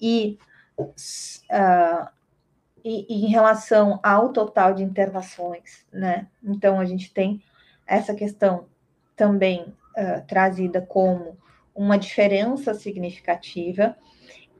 [0.00, 0.36] e,
[0.76, 2.08] uh,
[2.84, 6.26] e, e, em relação ao total de internações, né?
[6.42, 7.40] Então, a gente tem
[7.86, 8.66] essa questão
[9.14, 9.62] também
[9.96, 11.38] uh, trazida como
[11.72, 13.96] uma diferença significativa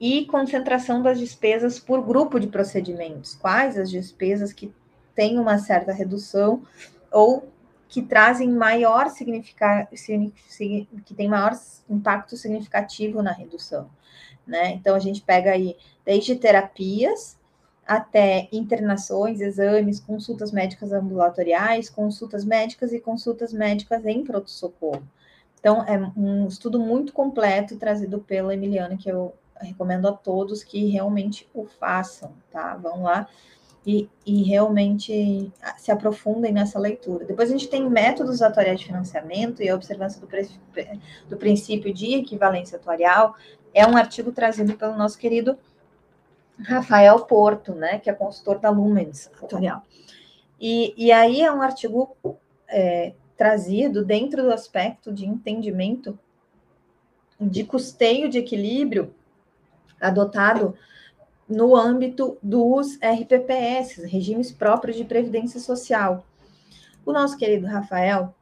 [0.01, 3.35] e concentração das despesas por grupo de procedimentos.
[3.35, 4.73] Quais as despesas que
[5.15, 6.63] têm uma certa redução
[7.11, 7.49] ou
[7.89, 11.53] que trazem maior significado, que tem maior
[11.89, 13.89] impacto significativo na redução,
[14.47, 14.73] né?
[14.73, 17.39] Então a gente pega aí desde terapias
[17.87, 25.07] até internações, exames, consultas médicas ambulatoriais, consultas médicas e consultas médicas em pronto-socorro.
[25.61, 30.87] Então, é um estudo muito completo trazido pela Emiliana, que eu recomendo a todos que
[30.87, 32.75] realmente o façam, tá?
[32.77, 33.29] Vão lá
[33.87, 37.25] e, e realmente se aprofundem nessa leitura.
[37.25, 40.27] Depois a gente tem métodos atuariais de financiamento e a observância do,
[41.29, 43.37] do princípio de equivalência atuarial.
[43.73, 45.57] É um artigo trazido pelo nosso querido
[46.59, 49.83] Rafael Porto, né, que é consultor da Lumens Atuarial.
[50.61, 52.17] E, e aí é um artigo
[52.69, 56.19] é, trazido dentro do aspecto de entendimento
[57.39, 59.15] de custeio de equilíbrio
[60.01, 60.75] adotado
[61.49, 66.27] no âmbito dos RPPS, regimes próprios de previdência social.
[67.05, 68.35] O nosso querido Rafael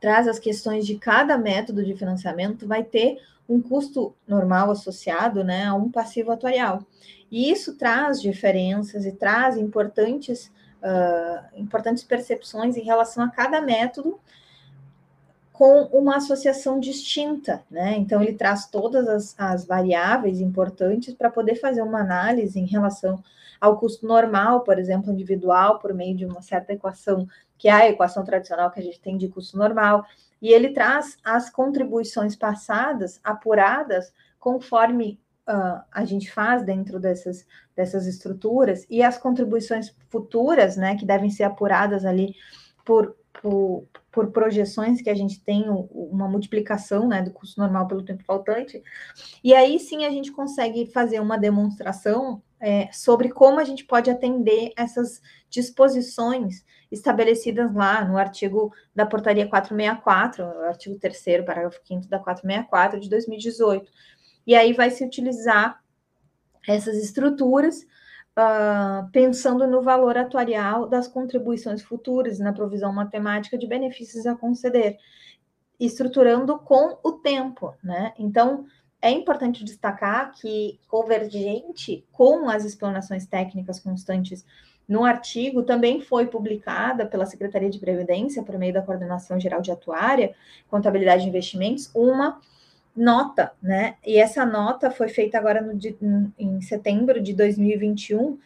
[0.00, 5.66] traz as questões de cada método de financiamento, vai ter um custo normal associado né,
[5.66, 6.82] a um passivo atuarial.
[7.30, 10.50] E isso traz diferenças e traz importantes,
[10.82, 14.18] uh, importantes percepções em relação a cada método
[15.56, 17.96] com uma associação distinta, né?
[17.96, 23.24] Então, ele traz todas as, as variáveis importantes para poder fazer uma análise em relação
[23.58, 27.26] ao custo normal, por exemplo, individual, por meio de uma certa equação,
[27.56, 30.04] que é a equação tradicional que a gente tem de custo normal,
[30.42, 38.06] e ele traz as contribuições passadas apuradas conforme uh, a gente faz dentro dessas, dessas
[38.06, 42.34] estruturas e as contribuições futuras, né, que devem ser apuradas ali
[42.84, 43.86] por, por,
[44.16, 48.82] por projeções que a gente tem uma multiplicação né, do custo normal pelo tempo faltante,
[49.44, 54.10] e aí sim a gente consegue fazer uma demonstração é, sobre como a gente pode
[54.10, 62.18] atender essas disposições estabelecidas lá no artigo da portaria 464, artigo 3 parágrafo 5 da
[62.18, 63.92] 464 de 2018.
[64.46, 65.78] E aí vai se utilizar
[66.66, 67.86] essas estruturas
[68.36, 74.98] uh, pensando no valor atuarial das contribuições futuras na provisão matemática de benefícios a conceder,
[75.80, 78.12] estruturando com o tempo, né?
[78.18, 78.66] Então,
[79.00, 84.44] é importante destacar que, convergente com as explanações técnicas constantes
[84.88, 89.70] no artigo, também foi publicada pela Secretaria de Previdência, por meio da Coordenação Geral de
[89.70, 90.34] Atuária,
[90.68, 92.40] Contabilidade de Investimentos, uma
[92.96, 93.96] nota, né?
[94.04, 95.78] E essa nota foi feita agora no,
[96.38, 98.38] em setembro de 2021,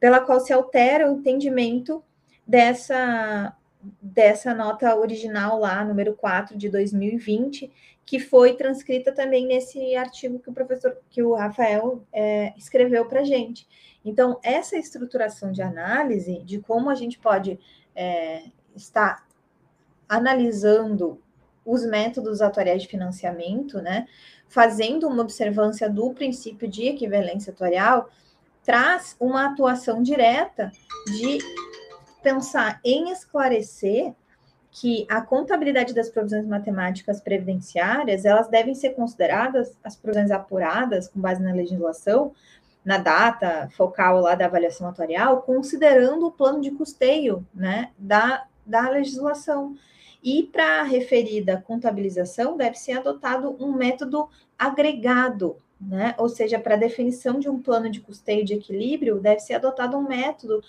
[0.00, 2.02] pela qual se altera o entendimento
[2.46, 3.54] dessa,
[4.00, 7.70] dessa nota original lá, número 4 de 2020,
[8.04, 13.20] que foi transcrita também nesse artigo que o professor, que o Rafael é, escreveu para
[13.20, 13.66] a gente.
[14.04, 17.60] Então, essa estruturação de análise, de como a gente pode
[17.94, 19.24] é, estar
[20.08, 21.20] analisando
[21.64, 24.06] os métodos atuariais de financiamento, né,
[24.48, 28.08] fazendo uma observância do princípio de equivalência atuarial,
[28.64, 30.70] traz uma atuação direta
[31.06, 31.38] de
[32.22, 34.14] pensar em esclarecer
[34.70, 41.20] que a contabilidade das provisões matemáticas previdenciárias, elas devem ser consideradas as provisões apuradas com
[41.20, 42.32] base na legislação,
[42.82, 48.88] na data focal lá da avaliação atuarial, considerando o plano de custeio, né, da, da
[48.88, 49.76] legislação.
[50.22, 56.14] E para a referida contabilização, deve ser adotado um método agregado, né?
[56.16, 59.96] Ou seja, para a definição de um plano de custeio de equilíbrio, deve ser adotado
[59.96, 60.62] um método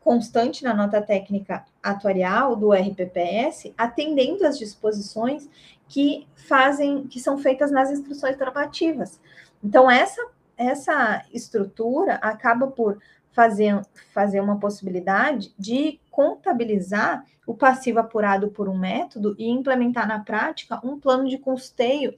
[0.00, 5.48] constante na nota técnica atuarial do RPPS, atendendo às disposições
[5.88, 9.20] que fazem, que são feitas nas instruções normativas.
[9.62, 10.20] Então, essa,
[10.56, 12.98] essa estrutura acaba por
[13.30, 13.80] fazer,
[14.12, 20.80] fazer uma possibilidade de contabilizar o passivo apurado por um método e implementar na prática
[20.86, 22.14] um plano de custeio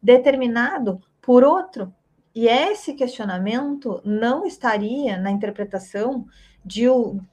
[0.00, 1.92] determinado por outro.
[2.34, 6.26] E esse questionamento não estaria na interpretação
[6.64, 6.86] de,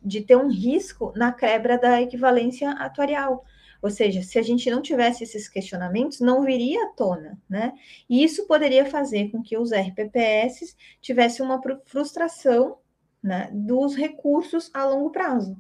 [0.04, 3.46] de ter um risco na quebra da equivalência atuarial.
[3.82, 7.74] Ou seja, se a gente não tivesse esses questionamentos, não viria à tona, né?
[8.08, 12.78] E isso poderia fazer com que os RPPS tivessem uma frustração
[13.24, 15.58] né, dos recursos a longo prazo.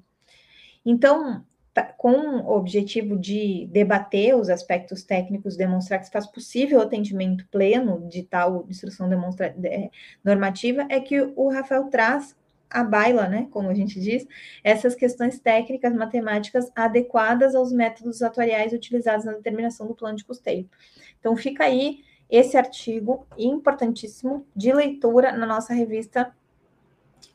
[0.85, 1.45] Então,
[1.97, 7.47] com o objetivo de debater os aspectos técnicos, demonstrar que se faz possível o atendimento
[7.49, 9.89] pleno de tal instrução demonstra é,
[10.23, 12.35] normativa, é que o Rafael traz
[12.69, 14.25] a baila, né, como a gente diz,
[14.63, 20.69] essas questões técnicas, matemáticas adequadas aos métodos atuariais utilizados na determinação do plano de custeio.
[21.19, 26.33] Então, fica aí esse artigo importantíssimo de leitura na nossa revista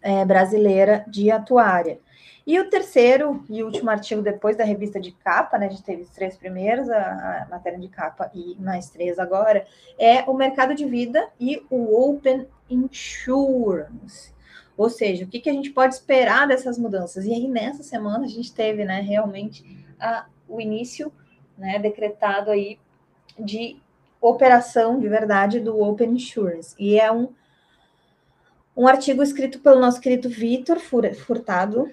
[0.03, 1.99] é, brasileira de atuária.
[2.47, 5.67] E o terceiro e último artigo depois da revista de capa, né?
[5.67, 9.67] A gente teve os três primeiros, a, a, matéria de capa e mais três agora,
[9.99, 14.33] é o mercado de vida e o Open Insurance.
[14.77, 17.25] Ou seja, o que, que a gente pode esperar dessas mudanças?
[17.25, 21.13] E aí, nessa semana, a gente teve, né, realmente, a, o início,
[21.59, 22.79] né, decretado aí
[23.37, 23.83] de
[24.21, 26.77] operação de verdade do Open Insurance.
[26.79, 27.31] E é um,
[28.77, 31.91] um artigo escrito pelo nosso querido Vitor Furtado,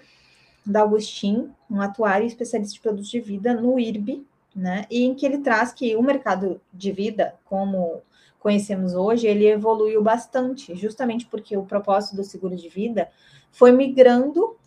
[0.66, 4.26] da Augustin, um atuário especialista de produtos de vida no IRB,
[4.56, 4.86] né?
[4.90, 8.02] E em que ele traz que o mercado de vida, como
[8.40, 13.10] conhecemos hoje, ele evoluiu bastante, justamente porque o propósito do seguro de vida
[13.52, 14.58] foi migrando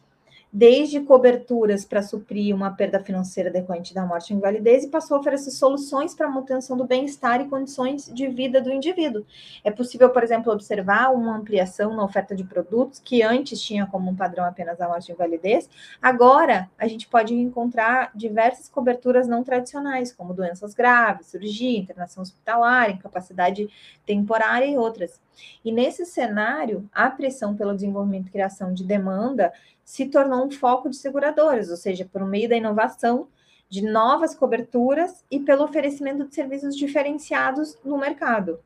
[0.56, 5.20] desde coberturas para suprir uma perda financeira decorrente da morte e invalidez e passou a
[5.20, 9.26] oferecer soluções para a manutenção do bem-estar e condições de vida do indivíduo.
[9.62, 14.10] É possível, por exemplo, observar uma ampliação na oferta de produtos que antes tinha como
[14.10, 15.68] um padrão apenas a morte e invalidez.
[16.00, 22.92] Agora, a gente pode encontrar diversas coberturas não tradicionais, como doenças graves, cirurgia, internação hospitalar,
[22.92, 23.68] incapacidade
[24.06, 25.20] temporária e outras.
[25.64, 29.52] E nesse cenário, a pressão pelo desenvolvimento e criação de demanda
[29.84, 33.28] se tornou um foco de seguradoras, ou seja, por meio da inovação
[33.68, 38.60] de novas coberturas e pelo oferecimento de serviços diferenciados no mercado.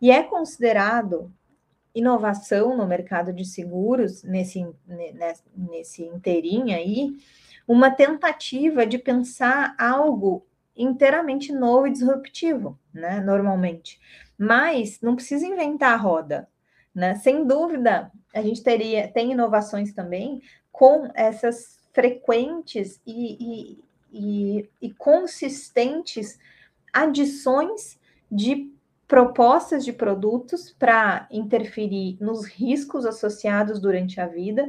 [0.00, 1.32] E é considerado
[1.94, 4.66] inovação no mercado de seguros, nesse,
[5.56, 7.16] nesse inteirinho aí,
[7.68, 10.44] uma tentativa de pensar algo
[10.76, 14.00] inteiramente novo e disruptivo, né, normalmente.
[14.38, 16.48] Mas não precisa inventar a roda,
[16.94, 17.14] né?
[17.16, 24.94] Sem dúvida, a gente teria tem inovações também com essas frequentes e, e, e, e
[24.94, 26.38] consistentes
[26.92, 27.98] adições
[28.30, 28.72] de
[29.06, 34.66] propostas de produtos para interferir nos riscos associados durante a vida,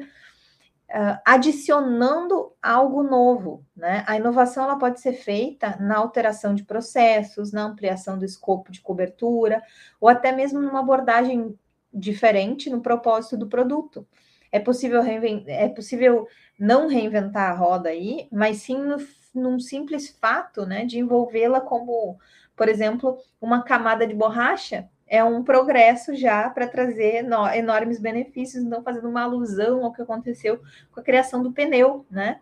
[0.93, 3.65] uh, adicionando algo novo.
[3.75, 4.03] Né?
[4.07, 8.79] A inovação ela pode ser feita na alteração de processos, na ampliação do escopo de
[8.79, 9.61] cobertura,
[9.99, 11.57] ou até mesmo numa abordagem
[11.91, 14.07] diferente no propósito do produto.
[14.51, 15.01] É possível,
[15.47, 16.27] é possível
[16.59, 18.97] não reinventar a roda aí, mas sim no,
[19.33, 22.19] num simples fato né, de envolvê-la como,
[22.55, 28.63] por exemplo, uma camada de borracha é um progresso já para trazer no, enormes benefícios,
[28.63, 30.59] não fazendo uma alusão ao que aconteceu
[30.91, 32.41] com a criação do pneu, né?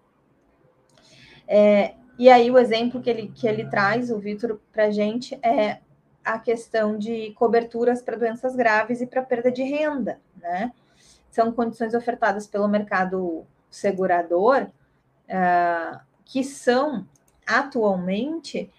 [1.46, 5.38] É, e aí o exemplo que ele, que ele traz, o Vitor, para a gente
[5.44, 5.82] é
[6.24, 10.72] a questão de coberturas para doenças graves e para perda de renda, né?
[11.30, 14.70] São condições ofertadas pelo mercado segurador
[15.28, 17.06] uh, que são
[17.46, 18.72] atualmente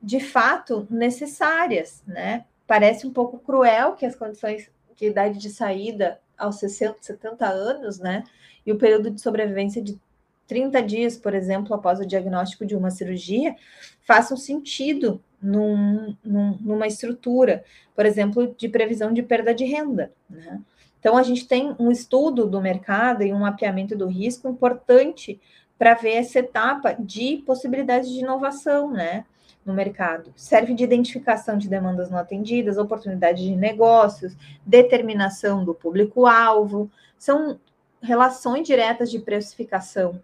[0.00, 2.44] de fato necessárias, né?
[2.68, 7.98] Parece um pouco cruel que as condições de idade de saída aos 60, 70 anos,
[7.98, 8.22] né?
[8.64, 9.98] E o período de sobrevivência de
[10.46, 13.56] 30 dias, por exemplo, após o diagnóstico de uma cirurgia,
[14.02, 17.64] façam sentido num, num, numa estrutura,
[17.96, 20.12] por exemplo, de previsão de perda de renda.
[20.28, 20.60] Né?
[21.00, 25.40] Então, a gente tem um estudo do mercado e um mapeamento do risco importante
[25.78, 29.24] para ver essa etapa de possibilidades de inovação né,
[29.68, 30.32] no mercado.
[30.34, 37.60] Serve de identificação de demandas não atendidas, oportunidades de negócios, determinação do público-alvo, são
[38.00, 40.20] relações diretas de precificação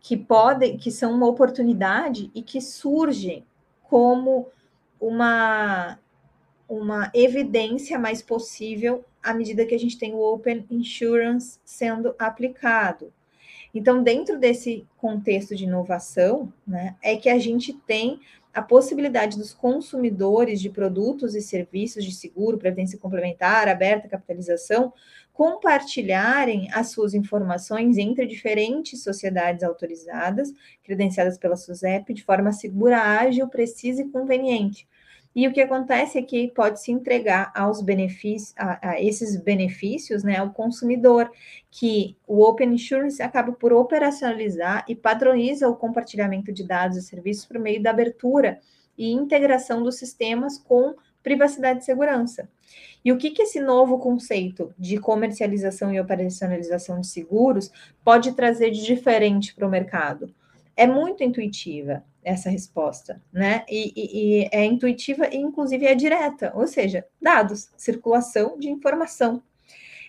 [0.00, 3.46] que podem, que são uma oportunidade e que surgem
[3.84, 4.48] como
[5.00, 5.98] uma,
[6.68, 13.12] uma evidência mais possível à medida que a gente tem o Open Insurance sendo aplicado.
[13.74, 18.20] Então, dentro desse contexto de inovação, né, é que a gente tem
[18.54, 24.92] a possibilidade dos consumidores de produtos e serviços de seguro, previdência complementar, aberta capitalização,
[25.32, 30.52] compartilharem as suas informações entre diferentes sociedades autorizadas,
[30.84, 34.86] credenciadas pela SUSEP, de forma segura, ágil, precisa e conveniente.
[35.34, 40.22] E o que acontece é que pode se entregar aos benefícios, a, a, esses benefícios,
[40.22, 41.30] né, ao consumidor,
[41.70, 47.46] que o Open Insurance acaba por operacionalizar e padroniza o compartilhamento de dados e serviços
[47.46, 48.60] por meio da abertura
[48.96, 52.48] e integração dos sistemas com privacidade e segurança.
[53.04, 57.72] E o que, que esse novo conceito de comercialização e operacionalização de seguros
[58.04, 60.32] pode trazer de diferente para o mercado?
[60.76, 63.64] É muito intuitiva essa resposta, né?
[63.68, 69.42] E, e, e é intuitiva e, inclusive, é direta, ou seja, dados, circulação de informação.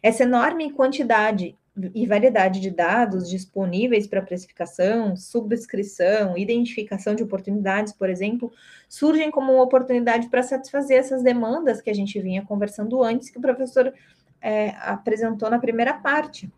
[0.01, 1.55] Essa enorme quantidade
[1.93, 8.51] e variedade de dados disponíveis para precificação, subscrição, identificação de oportunidades, por exemplo,
[8.87, 13.37] surgem como uma oportunidade para satisfazer essas demandas que a gente vinha conversando antes, que
[13.37, 13.93] o professor
[14.41, 16.49] é, apresentou na primeira parte.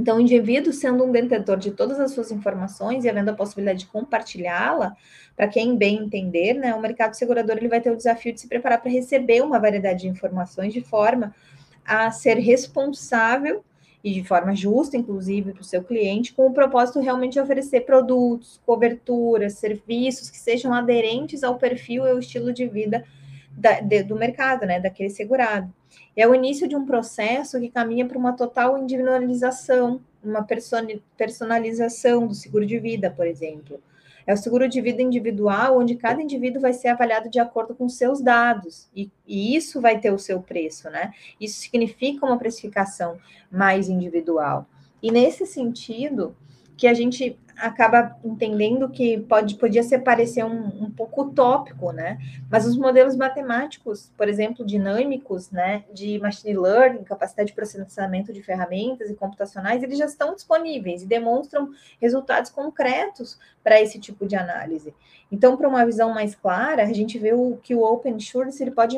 [0.00, 3.80] Então, o indivíduo, sendo um detentor de todas as suas informações e havendo a possibilidade
[3.80, 4.96] de compartilhá-la,
[5.36, 8.48] para quem bem entender, né, o mercado segurador ele vai ter o desafio de se
[8.48, 11.34] preparar para receber uma variedade de informações de forma
[11.84, 13.62] a ser responsável
[14.02, 17.82] e de forma justa, inclusive, para o seu cliente, com o propósito realmente de oferecer
[17.82, 23.04] produtos, coberturas, serviços que sejam aderentes ao perfil e ao estilo de vida
[23.50, 25.72] da, de, do mercado, né, daquele segurado.
[26.16, 30.46] É o início de um processo que caminha para uma total individualização, uma
[31.16, 33.80] personalização do seguro de vida, por exemplo.
[34.26, 37.88] É o seguro de vida individual, onde cada indivíduo vai ser avaliado de acordo com
[37.88, 41.12] seus dados, e, e isso vai ter o seu preço, né?
[41.40, 43.18] Isso significa uma precificação
[43.50, 44.66] mais individual.
[45.02, 46.36] E nesse sentido,
[46.76, 52.18] que a gente acaba entendendo que pode, podia ser parecer um, um, pouco utópico, né?
[52.50, 58.42] Mas os modelos matemáticos, por exemplo, dinâmicos, né, de machine learning, capacidade de processamento de
[58.42, 64.36] ferramentas e computacionais, eles já estão disponíveis e demonstram resultados concretos para esse tipo de
[64.36, 64.94] análise.
[65.30, 68.70] Então, para uma visão mais clara, a gente vê o, que o Open Source ele
[68.70, 68.96] pode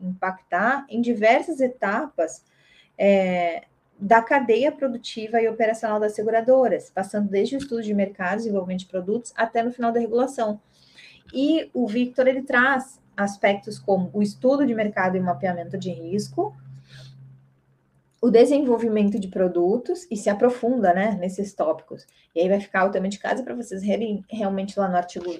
[0.00, 2.42] impactar em diversas etapas
[2.98, 3.64] é,
[3.98, 8.86] da cadeia produtiva e operacional das seguradoras, passando desde o estudo de mercado, desenvolvimento de
[8.86, 10.60] produtos, até no final da regulação.
[11.32, 16.54] E o Victor ele traz aspectos como o estudo de mercado e mapeamento de risco,
[18.20, 22.06] o desenvolvimento de produtos e se aprofunda né, nesses tópicos.
[22.34, 25.32] E aí vai ficar altamente de casa para vocês lerem realmente lá no artigo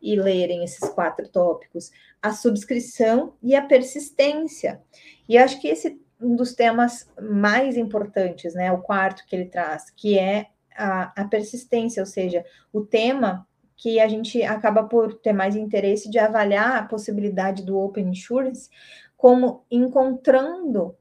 [0.00, 1.90] e lerem esses quatro tópicos.
[2.22, 4.80] A subscrição e a persistência.
[5.28, 8.70] E acho que esse um dos temas mais importantes, né?
[8.70, 10.46] O quarto que ele traz, que é
[10.76, 13.46] a, a persistência, ou seja, o tema
[13.76, 18.68] que a gente acaba por ter mais interesse de avaliar a possibilidade do Open Insurance
[19.16, 20.94] como encontrando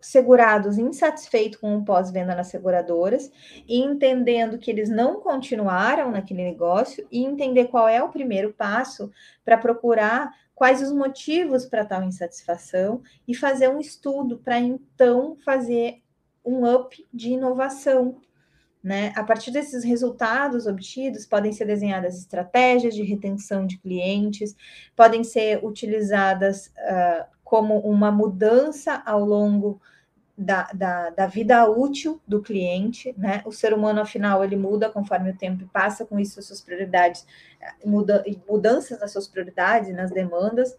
[0.00, 3.30] segurados insatisfeitos com o pós-venda nas seguradoras
[3.68, 9.12] e entendendo que eles não continuaram naquele negócio e entender qual é o primeiro passo
[9.44, 16.02] para procurar quais os motivos para tal insatisfação e fazer um estudo para então fazer
[16.44, 18.20] um up de inovação.
[18.84, 19.10] Né?
[19.16, 24.54] A partir desses resultados obtidos, podem ser desenhadas estratégias de retenção de clientes,
[24.94, 29.80] podem ser utilizadas uh, como uma mudança ao longo
[30.40, 33.42] da, da, da, vida útil do cliente, né?
[33.44, 37.26] O ser humano, afinal, ele muda conforme o tempo passa, com isso as suas prioridades,
[37.84, 40.74] muda, mudanças nas suas prioridades, nas demandas,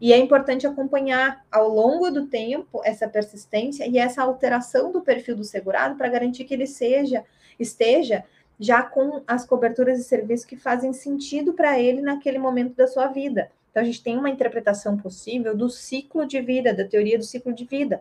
[0.00, 5.34] e é importante acompanhar ao longo do tempo essa persistência e essa alteração do perfil
[5.34, 7.24] do segurado para garantir que ele seja,
[7.58, 8.22] esteja
[8.60, 13.08] já com as coberturas e serviços que fazem sentido para ele naquele momento da sua
[13.08, 13.50] vida.
[13.70, 17.52] Então, a gente tem uma interpretação possível do ciclo de vida, da teoria do ciclo
[17.52, 18.00] de vida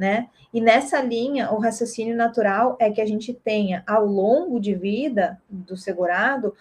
[0.00, 0.28] né?
[0.50, 5.38] E nessa linha, o raciocínio natural é que a gente tenha, ao longo de vida
[5.46, 6.56] do segurado,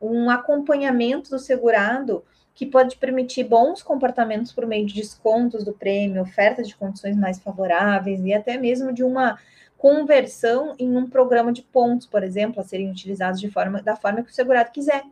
[0.00, 2.24] um acompanhamento do segurado
[2.54, 7.40] que pode permitir bons comportamentos por meio de descontos do prêmio, oferta de condições mais
[7.40, 9.40] favoráveis e até mesmo de uma
[9.76, 14.22] conversão em um programa de pontos, por exemplo, a serem utilizados de forma da forma
[14.22, 15.02] que o segurado quiser.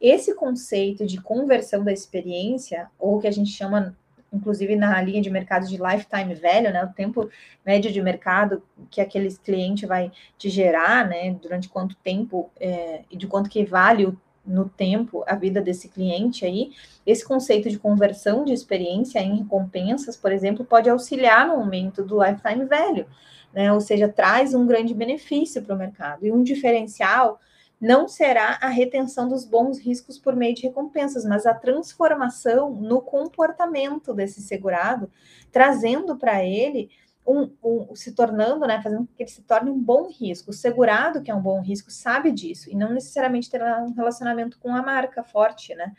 [0.00, 3.96] Esse conceito de conversão da experiência, ou que a gente chama
[4.32, 7.28] inclusive na linha de mercado de lifetime value, né, o tempo
[7.64, 13.16] médio de mercado que aquele cliente vai te gerar, né, durante quanto tempo é, e
[13.16, 14.16] de quanto que vale
[14.46, 16.72] no tempo a vida desse cliente aí,
[17.06, 22.22] esse conceito de conversão de experiência em recompensas, por exemplo, pode auxiliar no aumento do
[22.22, 23.06] lifetime value,
[23.52, 26.24] né, ou seja, traz um grande benefício para o mercado.
[26.24, 27.40] E um diferencial
[27.80, 33.00] não será a retenção dos bons riscos por meio de recompensas, mas a transformação no
[33.00, 35.10] comportamento desse segurado,
[35.50, 36.90] trazendo para ele
[37.26, 40.50] um, um, se tornando, né, fazendo com que ele se torne um bom risco.
[40.50, 44.58] O segurado que é um bom risco sabe disso e não necessariamente terá um relacionamento
[44.58, 45.92] com a marca forte, né?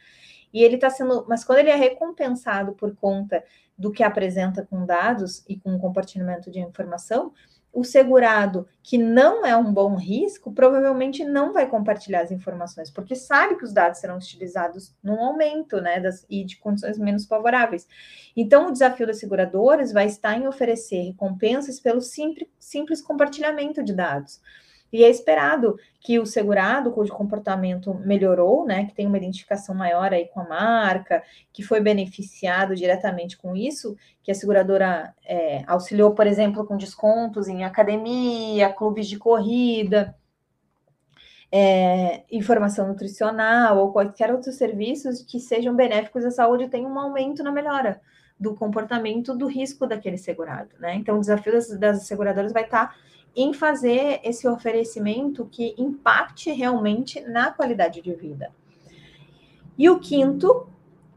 [0.54, 3.44] E ele está sendo, mas quando ele é recompensado por conta
[3.78, 7.34] do que apresenta com dados e com compartilhamento de informação,
[7.74, 13.16] o segurado que não é um bom risco provavelmente não vai compartilhar as informações, porque
[13.16, 17.88] sabe que os dados serão utilizados num aumento, né, das, e de condições menos favoráveis.
[18.36, 23.94] Então, o desafio das seguradoras vai estar em oferecer recompensas pelo simples, simples compartilhamento de
[23.94, 24.42] dados.
[24.92, 30.14] E é esperado que o segurado, cujo comportamento melhorou, né, que tem uma identificação maior
[30.14, 31.24] aí com a marca,
[31.54, 37.48] que foi beneficiado diretamente com isso, que a seguradora é, auxiliou, por exemplo, com descontos
[37.48, 40.16] em academia, clubes de corrida,
[41.52, 47.44] é, informação nutricional ou quaisquer outros serviços que sejam benéficos à saúde, tem um aumento
[47.44, 48.00] na melhora
[48.40, 50.96] do comportamento do risco daquele segurado, né?
[50.96, 52.96] Então, o desafio das, das seguradoras vai estar
[53.36, 58.52] em fazer esse oferecimento que impacte realmente na qualidade de vida.
[59.78, 60.68] E o quinto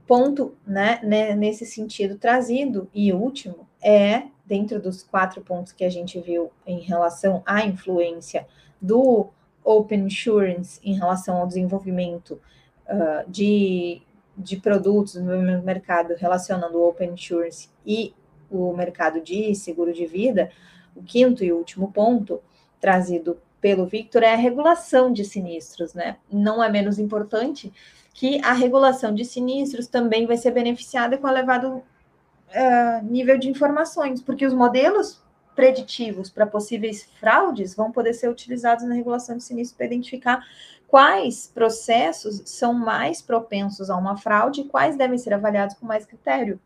[0.06, 5.90] ponto, né, né, nesse sentido trazido, e último, é, dentro dos quatro pontos que a
[5.90, 8.46] gente viu em relação à influência
[8.80, 9.30] do
[9.64, 12.40] Open Insurance em relação ao desenvolvimento
[12.86, 14.02] uh, de,
[14.36, 18.14] de produtos no mercado relacionando o Open Insurance e
[18.50, 20.50] o mercado de seguro de vida,
[20.94, 22.40] o quinto e último ponto
[22.80, 26.18] trazido pelo Victor é a regulação de sinistros, né?
[26.30, 27.72] Não é menos importante
[28.12, 34.20] que a regulação de sinistros também vai ser beneficiada com elevado uh, nível de informações,
[34.20, 35.22] porque os modelos
[35.54, 40.44] preditivos para possíveis fraudes vão poder ser utilizados na regulação de sinistro para identificar
[40.86, 46.04] quais processos são mais propensos a uma fraude e quais devem ser avaliados com mais
[46.04, 46.60] critério.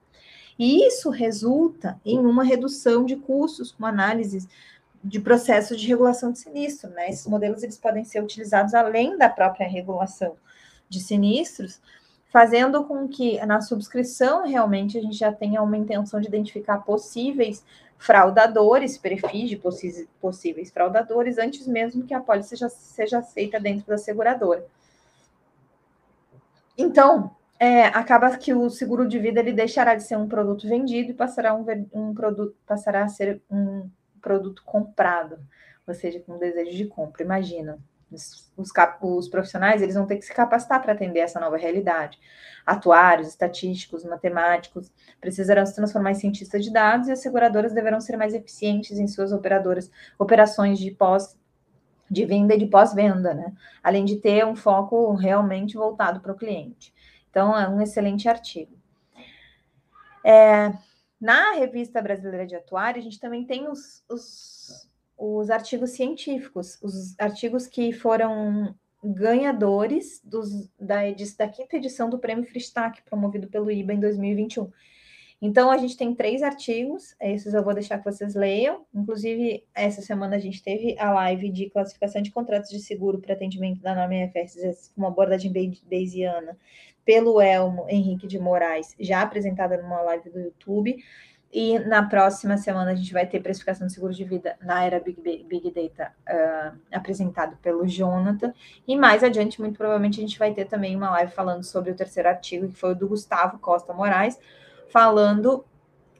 [0.58, 4.48] E isso resulta em uma redução de custos com análises
[5.02, 7.08] de processos de regulação de sinistro, né?
[7.08, 10.36] Esses modelos eles podem ser utilizados além da própria regulação
[10.88, 11.80] de sinistros,
[12.30, 17.64] fazendo com que na subscrição realmente a gente já tenha uma intenção de identificar possíveis
[17.96, 19.56] fraudadores, perfis de
[20.20, 24.66] possíveis fraudadores, antes mesmo que a pólice seja, seja aceita dentro da seguradora.
[26.76, 31.10] Então, é, acaba que o seguro de vida ele deixará de ser um produto vendido
[31.10, 33.90] e passará, um, um produto, passará a ser um
[34.20, 35.38] produto comprado,
[35.86, 37.22] ou seja, com desejo de compra.
[37.22, 37.78] Imagina,
[38.10, 38.70] os, os,
[39.02, 42.18] os profissionais eles vão ter que se capacitar para atender essa nova realidade.
[42.64, 48.16] Atuários, estatísticos, matemáticos precisarão se transformar em cientistas de dados e as seguradoras deverão ser
[48.16, 51.36] mais eficientes em suas operadoras, operações de pós
[52.10, 53.52] de venda e de pós-venda, né?
[53.82, 56.94] Além de ter um foco realmente voltado para o cliente.
[57.38, 58.76] Então, é um excelente artigo.
[60.24, 60.72] É,
[61.20, 67.14] na revista brasileira de atuário, a gente também tem os, os, os artigos científicos, os
[67.16, 68.74] artigos que foram
[69.04, 70.96] ganhadores dos, da,
[71.38, 74.68] da quinta edição do Prêmio Fristac, promovido pelo IBA em 2021.
[75.40, 78.84] Então, a gente tem três artigos, esses eu vou deixar que vocês leiam.
[78.92, 83.34] Inclusive, essa semana a gente teve a live de classificação de contratos de seguro para
[83.34, 85.52] atendimento da norma IFRS, uma abordagem
[85.88, 86.58] bayesiana,
[87.04, 91.02] pelo Elmo Henrique de Moraes, já apresentada numa live do YouTube.
[91.50, 95.00] E na próxima semana a gente vai ter precificação de seguro de vida na era
[95.00, 98.52] Big, Big Data uh, apresentado pelo Jonathan.
[98.86, 101.94] E mais adiante, muito provavelmente, a gente vai ter também uma live falando sobre o
[101.94, 104.38] terceiro artigo, que foi o do Gustavo Costa Moraes,
[104.90, 105.64] falando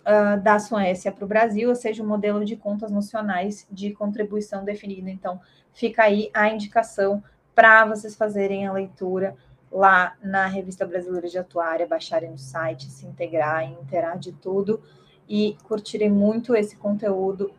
[0.00, 4.64] uh, da Suécia para o Brasil, ou seja, o modelo de contas nacionais de contribuição
[4.64, 5.08] definido.
[5.08, 5.40] Então,
[5.72, 7.22] fica aí a indicação
[7.54, 9.36] para vocês fazerem a leitura
[9.70, 14.80] lá na Revista Brasileira de Atuária, baixarem no site, se integrar, interar de tudo
[15.28, 17.52] e curtirem muito esse conteúdo,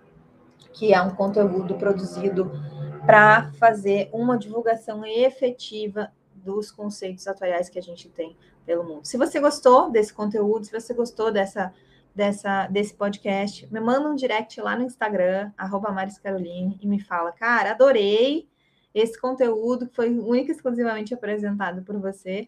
[0.74, 2.52] que é um conteúdo produzido
[3.06, 8.36] para fazer uma divulgação efetiva dos conceitos atuais que a gente tem
[8.70, 9.04] pelo mundo.
[9.04, 11.74] Se você gostou desse conteúdo, se você gostou dessa,
[12.14, 15.92] dessa, desse podcast, me manda um direct lá no Instagram, arroba
[16.22, 18.48] Caroline, e me fala, cara, adorei,
[18.94, 22.48] esse conteúdo que foi único e exclusivamente apresentado por você,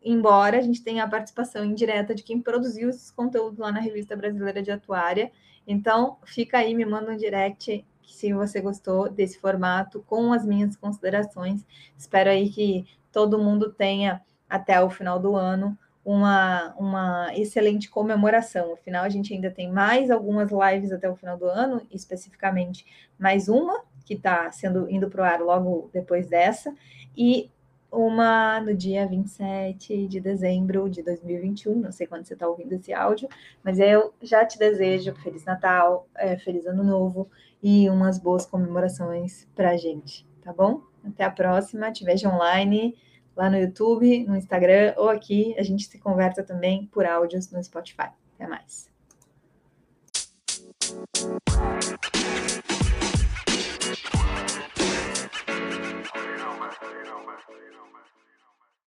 [0.00, 4.14] embora a gente tenha a participação indireta de quem produziu esses conteúdos lá na Revista
[4.14, 5.32] Brasileira de Atuária.
[5.66, 10.76] Então, fica aí, me manda um direct se você gostou desse formato, com as minhas
[10.76, 11.66] considerações.
[11.96, 18.72] Espero aí que todo mundo tenha até o final do ano uma, uma excelente comemoração.
[18.72, 22.86] Afinal, a gente ainda tem mais algumas lives até o final do ano, especificamente
[23.18, 26.74] mais uma que está sendo indo para o ar logo depois dessa,
[27.14, 27.50] e
[27.92, 32.90] uma no dia 27 de dezembro de 2021, não sei quando você está ouvindo esse
[32.92, 33.28] áudio,
[33.62, 37.30] mas eu já te desejo Feliz Natal, é, Feliz Ano Novo
[37.62, 40.80] e umas boas comemorações para a gente, tá bom?
[41.04, 42.96] Até a próxima, te vejo online
[43.38, 47.62] lá no YouTube, no Instagram ou aqui, a gente se conversa também por áudios no
[47.62, 48.10] Spotify.
[48.34, 48.88] Até mais.